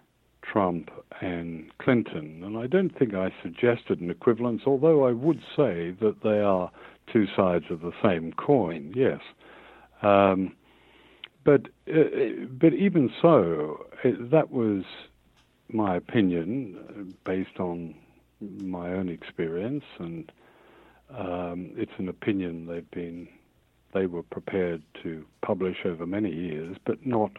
Trump 0.42 0.90
and 1.20 1.70
Clinton. 1.78 2.42
And 2.44 2.56
I 2.56 2.66
don't 2.66 2.96
think 2.98 3.14
I 3.14 3.32
suggested 3.42 4.00
an 4.00 4.10
equivalence, 4.10 4.62
although 4.66 5.06
I 5.06 5.12
would 5.12 5.40
say 5.56 5.94
that 6.00 6.16
they 6.22 6.40
are 6.40 6.70
two 7.12 7.26
sides 7.36 7.66
of 7.70 7.80
the 7.80 7.92
same 8.02 8.32
coin, 8.32 8.92
yes. 8.94 9.20
Um, 10.02 10.54
but 11.44 11.62
uh, 11.88 12.46
but 12.50 12.72
even 12.74 13.10
so, 13.22 13.86
it, 14.02 14.30
that 14.30 14.50
was 14.50 14.84
my 15.68 15.96
opinion 15.96 16.76
uh, 16.88 17.12
based 17.24 17.58
on 17.58 17.94
my 18.40 18.92
own 18.92 19.08
experience 19.08 19.84
and 19.98 20.32
Um, 21.10 21.70
it's 21.76 21.98
an 21.98 22.08
opinion 22.08 22.66
they've 22.66 22.90
been 22.90 23.28
they 23.92 24.06
were 24.06 24.24
prepared 24.24 24.82
to 25.02 25.10
publish 25.46 25.76
over 25.84 26.06
many 26.06 26.32
years, 26.32 26.76
but 26.84 26.98
not 27.06 27.30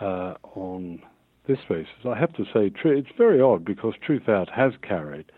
uh, 0.00 0.34
on 0.54 1.00
this 1.46 1.58
basis. 1.68 2.04
I 2.04 2.18
have 2.18 2.34
to 2.34 2.44
say, 2.52 2.70
it's 2.84 3.16
very 3.16 3.40
odd 3.40 3.64
because 3.64 3.94
Truth 4.06 4.28
Out 4.28 4.50
has 4.50 4.72
carried 4.82 5.32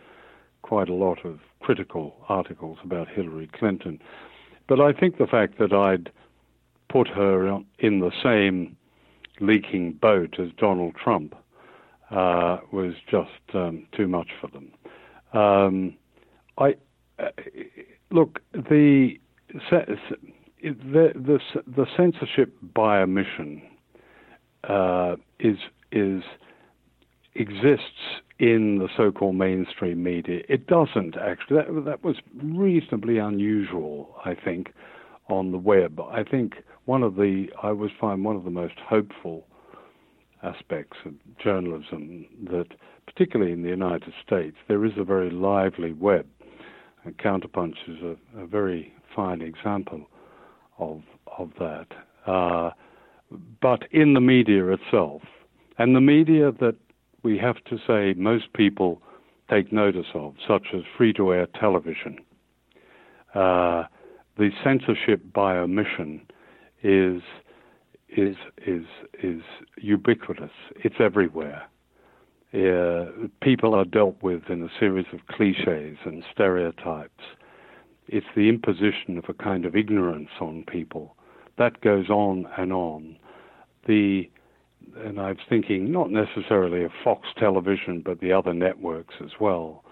quite 0.62 0.88
a 0.88 0.94
lot 1.06 1.24
of 1.24 1.38
critical 1.61 2.16
articles 2.28 2.78
about 2.82 3.06
Hillary 3.08 3.48
Clinton. 3.58 4.00
But 4.66 4.80
I 4.80 4.92
think 4.92 5.18
the 5.18 5.28
fact 5.28 5.58
that 5.58 5.72
I'd 5.72 6.11
put 6.91 7.09
her 7.09 7.61
in 7.78 8.01
the 8.01 8.11
same 8.22 8.76
leaking 9.41 9.93
boat 9.93 10.38
as 10.38 10.49
Donald 10.59 10.95
Trump 11.03 11.34
uh, 12.11 12.59
was 12.72 12.95
just 13.11 13.55
um, 13.55 13.86
too 13.97 14.09
much 14.09 14.28
for 14.41 14.49
them. 14.49 14.72
Um, 15.32 15.95
I 16.59 16.74
uh, 17.18 17.28
look 18.11 18.41
the, 18.53 19.18
the 19.53 19.97
the 20.62 21.38
the 21.66 21.86
censorship 21.97 22.55
by 22.74 23.01
omission 23.01 23.62
uh, 24.68 25.16
is 25.38 25.57
is 25.93 26.22
exists 27.34 28.20
in 28.38 28.78
the 28.78 28.88
so-called 28.97 29.36
mainstream 29.36 30.03
media. 30.03 30.43
It 30.49 30.66
doesn't 30.66 31.16
actually. 31.16 31.59
That, 31.59 31.84
that 31.84 32.05
was 32.05 32.16
reasonably 32.43 33.18
unusual, 33.18 34.16
I 34.24 34.34
think, 34.34 34.72
on 35.31 35.53
the 35.53 35.59
web. 35.59 36.01
I 36.01 36.24
think 36.24 36.55
one 36.85 37.03
of 37.03 37.16
the 37.16 37.49
I 37.62 37.68
always 37.68 37.93
find 38.01 38.24
one 38.24 38.37
of 38.37 38.45
the 38.45 38.51
most 38.51 38.74
hopeful 38.78 39.47
aspects 40.43 40.97
of 41.05 41.12
journalism 41.43 42.26
that, 42.45 42.66
particularly 43.07 43.53
in 43.53 43.62
the 43.62 43.68
United 43.68 44.12
States, 44.26 44.57
there 44.68 44.85
is 44.85 44.93
a 44.97 45.05
very 45.05 45.31
lively 45.31 45.93
web. 45.93 46.26
And 47.05 47.16
Counterpunch 47.18 47.76
is 47.89 47.99
a, 48.03 48.41
a 48.41 48.47
very 48.47 48.93
fine 49.14 49.43
example 49.43 50.07
of 50.78 51.03
of 51.39 51.51
that. 51.59 51.87
Uh, 52.26 52.70
but 53.61 53.85
in 53.93 54.14
the 54.14 54.20
media 54.20 54.66
itself, 54.68 55.22
and 55.78 55.95
the 55.95 56.01
media 56.01 56.53
that 56.61 56.76
we 57.22 57.39
have 57.39 57.62
to 57.64 57.78
say 57.87 58.14
most 58.18 58.53
people 58.53 59.01
take 59.49 59.72
notice 59.72 60.07
of, 60.14 60.35
such 60.47 60.68
as 60.74 60.83
free 60.97 61.12
to 61.12 61.33
air 61.33 61.47
television. 61.59 62.18
Uh, 63.35 63.85
the 64.41 64.51
censorship 64.64 65.20
by 65.34 65.55
omission 65.59 66.22
is 66.82 67.20
is 68.09 68.36
is 68.66 68.86
is 69.22 69.43
ubiquitous. 69.76 70.51
It's 70.76 70.97
everywhere. 70.99 71.68
Uh, 72.55 73.28
people 73.43 73.74
are 73.74 73.84
dealt 73.84 74.16
with 74.22 74.45
in 74.49 74.62
a 74.62 74.68
series 74.80 75.05
of 75.12 75.20
cliches 75.28 75.99
and 76.07 76.24
stereotypes. 76.32 77.22
It's 78.09 78.26
the 78.34 78.49
imposition 78.49 79.18
of 79.18 79.24
a 79.28 79.34
kind 79.34 79.66
of 79.66 79.76
ignorance 79.76 80.30
on 80.41 80.64
people. 80.64 81.16
That 81.59 81.82
goes 81.82 82.09
on 82.09 82.49
and 82.57 82.72
on. 82.72 83.18
The 83.86 84.30
and 84.97 85.20
I 85.20 85.28
was 85.28 85.45
thinking 85.51 85.93
not 85.93 86.11
necessarily 86.11 86.82
of 86.82 86.93
Fox 87.05 87.28
Television, 87.38 88.01
but 88.03 88.20
the 88.20 88.32
other 88.32 88.55
networks 88.55 89.16
as 89.22 89.32
well. 89.38 89.84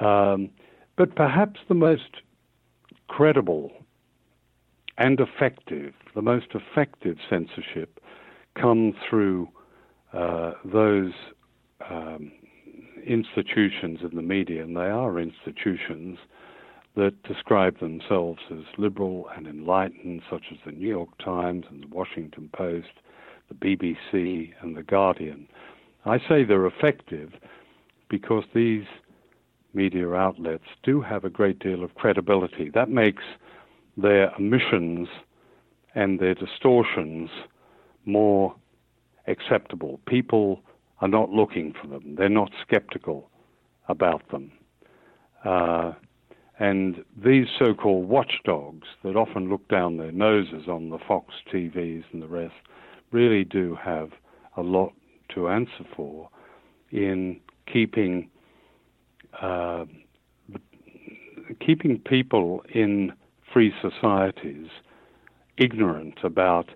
Um, 0.00 0.50
but 0.96 1.16
perhaps 1.16 1.58
the 1.68 1.74
most 1.74 2.22
credible 3.10 3.72
and 4.96 5.18
effective, 5.18 5.94
the 6.14 6.22
most 6.22 6.46
effective 6.54 7.16
censorship 7.28 8.00
come 8.54 8.94
through 9.08 9.48
uh, 10.12 10.52
those 10.64 11.12
um, 11.90 12.30
institutions 13.04 13.98
in 14.02 14.14
the 14.14 14.22
media, 14.22 14.62
and 14.62 14.76
they 14.76 14.82
are 14.82 15.18
institutions 15.18 16.18
that 16.94 17.20
describe 17.24 17.80
themselves 17.80 18.40
as 18.52 18.64
liberal 18.78 19.28
and 19.36 19.48
enlightened, 19.48 20.22
such 20.30 20.44
as 20.52 20.58
the 20.64 20.72
New 20.72 20.88
York 20.88 21.10
Times 21.18 21.64
and 21.68 21.82
the 21.82 21.88
Washington 21.88 22.48
Post, 22.52 22.92
the 23.48 23.54
BBC, 23.54 24.52
and 24.60 24.76
The 24.76 24.84
Guardian. 24.84 25.48
I 26.04 26.18
say 26.28 26.44
they're 26.44 26.66
effective 26.66 27.32
because 28.08 28.44
these 28.54 28.84
media 29.72 30.10
outlets 30.12 30.64
do 30.82 31.00
have 31.00 31.24
a 31.24 31.30
great 31.30 31.58
deal 31.58 31.82
of 31.84 31.94
credibility. 31.94 32.70
That 32.72 32.88
makes 32.88 33.22
their 33.96 34.34
omissions 34.36 35.08
and 35.94 36.18
their 36.18 36.34
distortions 36.34 37.30
more 38.04 38.54
acceptable. 39.26 40.00
People 40.06 40.62
are 41.00 41.08
not 41.08 41.30
looking 41.30 41.72
for 41.80 41.86
them, 41.86 42.14
they're 42.16 42.28
not 42.28 42.50
skeptical 42.66 43.30
about 43.88 44.28
them. 44.30 44.52
Uh, 45.44 45.92
and 46.58 47.02
these 47.24 47.46
so 47.58 47.72
called 47.72 48.06
watchdogs 48.08 48.86
that 49.02 49.16
often 49.16 49.48
look 49.48 49.66
down 49.68 49.96
their 49.96 50.12
noses 50.12 50.68
on 50.68 50.90
the 50.90 50.98
Fox 51.08 51.34
TVs 51.52 52.04
and 52.12 52.22
the 52.22 52.28
rest 52.28 52.54
really 53.12 53.44
do 53.44 53.76
have 53.82 54.10
a 54.56 54.62
lot 54.62 54.92
to 55.34 55.48
answer 55.48 55.84
for 55.96 56.28
in 56.90 57.40
keeping 57.72 58.28
uh, 59.40 59.84
keeping 61.64 61.98
people 61.98 62.62
in 62.74 63.12
free 63.52 63.72
societies 63.82 64.68
ignorant 65.58 66.18
about 66.22 66.70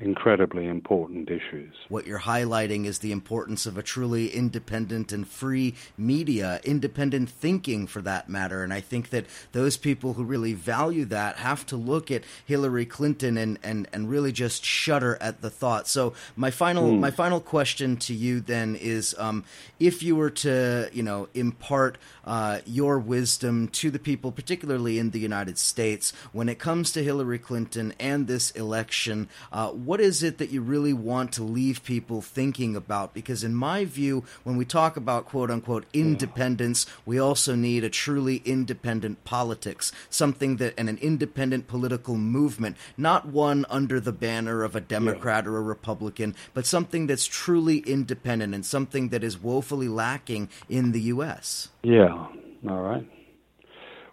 incredibly 0.00 0.66
important 0.66 1.30
issues. 1.30 1.72
What 1.88 2.04
you're 2.04 2.18
highlighting 2.18 2.84
is 2.84 2.98
the 2.98 3.12
importance 3.12 3.64
of 3.64 3.78
a 3.78 3.82
truly 3.82 4.28
independent 4.28 5.12
and 5.12 5.26
free 5.26 5.74
media, 5.96 6.60
independent 6.64 7.30
thinking 7.30 7.86
for 7.86 8.02
that 8.02 8.28
matter. 8.28 8.64
And 8.64 8.72
I 8.72 8.80
think 8.80 9.10
that 9.10 9.26
those 9.52 9.76
people 9.76 10.14
who 10.14 10.24
really 10.24 10.52
value 10.52 11.04
that 11.06 11.36
have 11.36 11.64
to 11.66 11.76
look 11.76 12.10
at 12.10 12.24
Hillary 12.44 12.86
Clinton 12.86 13.38
and, 13.38 13.58
and, 13.62 13.88
and 13.92 14.10
really 14.10 14.32
just 14.32 14.64
shudder 14.64 15.16
at 15.20 15.42
the 15.42 15.50
thought. 15.50 15.86
So 15.86 16.12
my 16.34 16.50
final 16.50 16.90
mm. 16.90 16.98
my 16.98 17.12
final 17.12 17.40
question 17.40 17.96
to 17.98 18.14
you 18.14 18.40
then 18.40 18.74
is 18.74 19.14
um, 19.18 19.44
if 19.78 20.02
you 20.02 20.16
were 20.16 20.30
to, 20.30 20.90
you 20.92 21.04
know, 21.04 21.28
impart 21.34 21.98
uh, 22.24 22.58
your 22.66 22.98
wisdom 22.98 23.68
to 23.68 23.90
the 23.90 23.98
people, 24.00 24.32
particularly 24.32 24.98
in 24.98 25.10
the 25.10 25.20
United 25.20 25.56
States, 25.56 26.12
when 26.32 26.48
it 26.48 26.58
comes 26.58 26.90
to 26.92 27.04
Hillary 27.04 27.38
Clinton 27.38 27.94
and 28.00 28.26
this 28.26 28.50
election, 28.52 29.28
uh, 29.52 29.70
what 29.84 30.00
is 30.00 30.22
it 30.22 30.38
that 30.38 30.50
you 30.50 30.60
really 30.60 30.92
want 30.92 31.32
to 31.32 31.42
leave 31.42 31.84
people 31.84 32.22
thinking 32.22 32.76
about? 32.76 33.14
Because, 33.14 33.44
in 33.44 33.54
my 33.54 33.84
view, 33.84 34.24
when 34.42 34.56
we 34.56 34.64
talk 34.64 34.96
about 34.96 35.26
quote 35.26 35.50
unquote 35.50 35.84
independence, 35.92 36.86
we 37.04 37.18
also 37.18 37.54
need 37.54 37.84
a 37.84 37.90
truly 37.90 38.42
independent 38.44 39.24
politics, 39.24 39.92
something 40.10 40.56
that, 40.56 40.74
and 40.78 40.88
an 40.88 40.98
independent 40.98 41.66
political 41.66 42.16
movement, 42.16 42.76
not 42.96 43.26
one 43.26 43.66
under 43.68 44.00
the 44.00 44.12
banner 44.12 44.62
of 44.62 44.76
a 44.76 44.80
Democrat 44.80 45.44
yeah. 45.44 45.50
or 45.50 45.58
a 45.58 45.62
Republican, 45.62 46.34
but 46.52 46.66
something 46.66 47.06
that's 47.06 47.26
truly 47.26 47.78
independent 47.78 48.54
and 48.54 48.64
something 48.64 49.08
that 49.10 49.24
is 49.24 49.40
woefully 49.40 49.88
lacking 49.88 50.48
in 50.68 50.92
the 50.92 51.00
U.S. 51.02 51.68
Yeah, 51.82 52.26
all 52.68 52.82
right. 52.82 53.06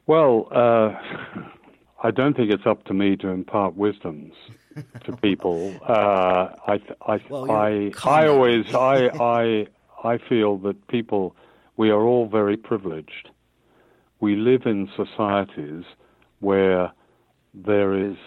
Well, 0.07 0.47
uh, 0.51 0.93
I 2.03 2.11
don't 2.11 2.35
think 2.35 2.51
it's 2.51 2.65
up 2.65 2.83
to 2.85 2.93
me 2.93 3.15
to 3.17 3.29
impart 3.29 3.75
wisdoms 3.75 4.33
to 5.05 5.15
people. 5.17 5.75
Uh, 5.87 6.49
I, 6.67 6.81
I, 7.07 7.19
well, 7.29 7.51
I, 7.51 7.91
I 8.03 8.27
always, 8.27 8.65
I, 8.73 9.09
I, 9.19 9.67
I 10.03 10.17
feel 10.17 10.57
that 10.59 10.87
people, 10.87 11.35
we 11.77 11.89
are 11.89 12.01
all 12.01 12.27
very 12.27 12.57
privileged. 12.57 13.29
We 14.19 14.35
live 14.35 14.63
in 14.65 14.89
societies 14.95 15.83
where 16.39 16.91
there 17.53 17.93
is, 17.93 18.17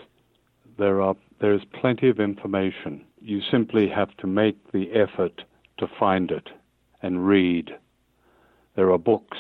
there 0.79 1.01
are, 1.01 1.17
there 1.41 1.55
is 1.55 1.63
plenty 1.81 2.09
of 2.09 2.21
information. 2.21 3.05
You 3.21 3.41
simply 3.51 3.89
have 3.89 4.17
to 4.19 4.27
make 4.27 4.73
the 4.73 4.93
effort 4.93 5.43
to 5.79 5.87
find 5.99 6.31
it 6.31 6.49
and 7.03 7.27
read. 7.27 7.71
There 8.77 8.91
are 8.91 8.99
books. 8.99 9.39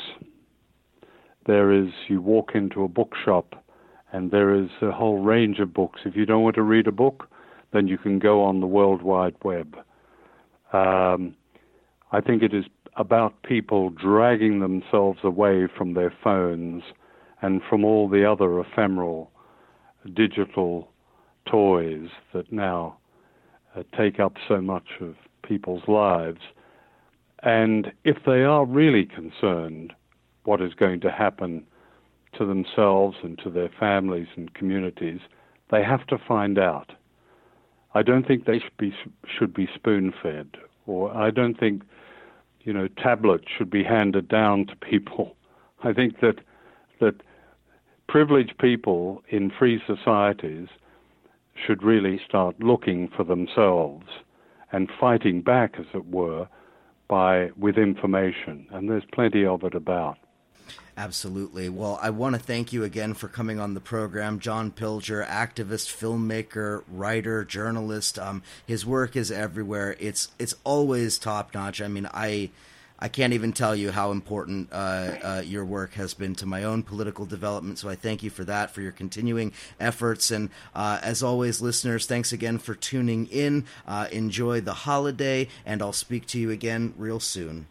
There 1.46 1.72
is, 1.72 1.90
you 2.08 2.20
walk 2.20 2.52
into 2.54 2.84
a 2.84 2.88
bookshop 2.88 3.63
and 4.14 4.30
there 4.30 4.54
is 4.54 4.70
a 4.80 4.92
whole 4.92 5.18
range 5.18 5.58
of 5.58 5.74
books. 5.74 6.02
If 6.04 6.14
you 6.14 6.24
don't 6.24 6.44
want 6.44 6.54
to 6.54 6.62
read 6.62 6.86
a 6.86 6.92
book, 6.92 7.28
then 7.72 7.88
you 7.88 7.98
can 7.98 8.20
go 8.20 8.44
on 8.44 8.60
the 8.60 8.66
World 8.66 9.02
Wide 9.02 9.34
Web. 9.42 9.76
Um, 10.72 11.34
I 12.12 12.20
think 12.20 12.40
it 12.40 12.54
is 12.54 12.64
about 12.96 13.42
people 13.42 13.90
dragging 13.90 14.60
themselves 14.60 15.18
away 15.24 15.66
from 15.76 15.94
their 15.94 16.14
phones 16.22 16.84
and 17.42 17.60
from 17.68 17.84
all 17.84 18.08
the 18.08 18.24
other 18.24 18.60
ephemeral 18.60 19.32
digital 20.14 20.92
toys 21.50 22.08
that 22.32 22.52
now 22.52 22.96
uh, 23.74 23.82
take 23.98 24.20
up 24.20 24.34
so 24.46 24.60
much 24.60 24.86
of 25.00 25.16
people's 25.42 25.82
lives. 25.88 26.40
And 27.42 27.90
if 28.04 28.18
they 28.24 28.44
are 28.44 28.64
really 28.64 29.06
concerned 29.06 29.92
what 30.44 30.62
is 30.62 30.72
going 30.74 31.00
to 31.00 31.10
happen 31.10 31.64
to 32.34 32.46
themselves 32.46 33.16
and 33.22 33.38
to 33.38 33.50
their 33.50 33.70
families 33.80 34.28
and 34.36 34.54
communities, 34.54 35.20
they 35.70 35.82
have 35.82 36.06
to 36.08 36.18
find 36.18 36.58
out. 36.58 36.92
I 37.94 38.02
don't 38.02 38.26
think 38.26 38.44
they 38.44 38.58
should 38.58 38.76
be 38.76 38.92
should 39.26 39.54
be 39.54 39.68
spoon 39.74 40.12
fed, 40.22 40.48
or 40.86 41.14
I 41.16 41.30
don't 41.30 41.58
think 41.58 41.82
you 42.60 42.72
know 42.72 42.88
tablets 42.88 43.44
should 43.56 43.70
be 43.70 43.84
handed 43.84 44.28
down 44.28 44.66
to 44.66 44.76
people. 44.76 45.36
I 45.84 45.92
think 45.92 46.20
that 46.20 46.40
that 47.00 47.22
privileged 48.08 48.58
people 48.58 49.22
in 49.28 49.50
free 49.50 49.80
societies 49.86 50.68
should 51.54 51.82
really 51.82 52.20
start 52.26 52.58
looking 52.60 53.08
for 53.16 53.24
themselves 53.24 54.06
and 54.72 54.90
fighting 55.00 55.40
back, 55.40 55.76
as 55.78 55.86
it 55.94 56.06
were, 56.06 56.48
by 57.08 57.50
with 57.56 57.76
information. 57.78 58.66
And 58.70 58.90
there's 58.90 59.04
plenty 59.12 59.46
of 59.46 59.62
it 59.62 59.74
about. 59.74 60.18
Absolutely. 60.96 61.68
Well, 61.68 61.98
I 62.00 62.10
want 62.10 62.36
to 62.36 62.40
thank 62.40 62.72
you 62.72 62.84
again 62.84 63.14
for 63.14 63.26
coming 63.26 63.58
on 63.58 63.74
the 63.74 63.80
program. 63.80 64.38
John 64.38 64.70
Pilger, 64.70 65.26
activist, 65.26 65.92
filmmaker, 65.92 66.84
writer, 66.88 67.44
journalist. 67.44 68.16
Um, 68.16 68.42
his 68.64 68.86
work 68.86 69.16
is 69.16 69.32
everywhere. 69.32 69.96
It's 69.98 70.28
it's 70.38 70.54
always 70.62 71.18
top 71.18 71.52
notch. 71.52 71.82
I 71.82 71.88
mean, 71.88 72.08
I 72.14 72.50
I 72.96 73.08
can't 73.08 73.32
even 73.32 73.52
tell 73.52 73.74
you 73.74 73.90
how 73.90 74.12
important 74.12 74.68
uh, 74.72 74.74
uh, 75.22 75.42
your 75.44 75.64
work 75.64 75.94
has 75.94 76.14
been 76.14 76.36
to 76.36 76.46
my 76.46 76.62
own 76.62 76.84
political 76.84 77.26
development. 77.26 77.80
So 77.80 77.88
I 77.88 77.96
thank 77.96 78.22
you 78.22 78.30
for 78.30 78.44
that, 78.44 78.70
for 78.70 78.80
your 78.80 78.92
continuing 78.92 79.52
efforts. 79.80 80.30
And 80.30 80.48
uh, 80.76 81.00
as 81.02 81.24
always, 81.24 81.60
listeners, 81.60 82.06
thanks 82.06 82.32
again 82.32 82.58
for 82.58 82.76
tuning 82.76 83.26
in. 83.26 83.64
Uh, 83.84 84.06
enjoy 84.12 84.60
the 84.60 84.74
holiday, 84.74 85.48
and 85.66 85.82
I'll 85.82 85.92
speak 85.92 86.26
to 86.28 86.38
you 86.38 86.52
again 86.52 86.94
real 86.96 87.18
soon. 87.18 87.66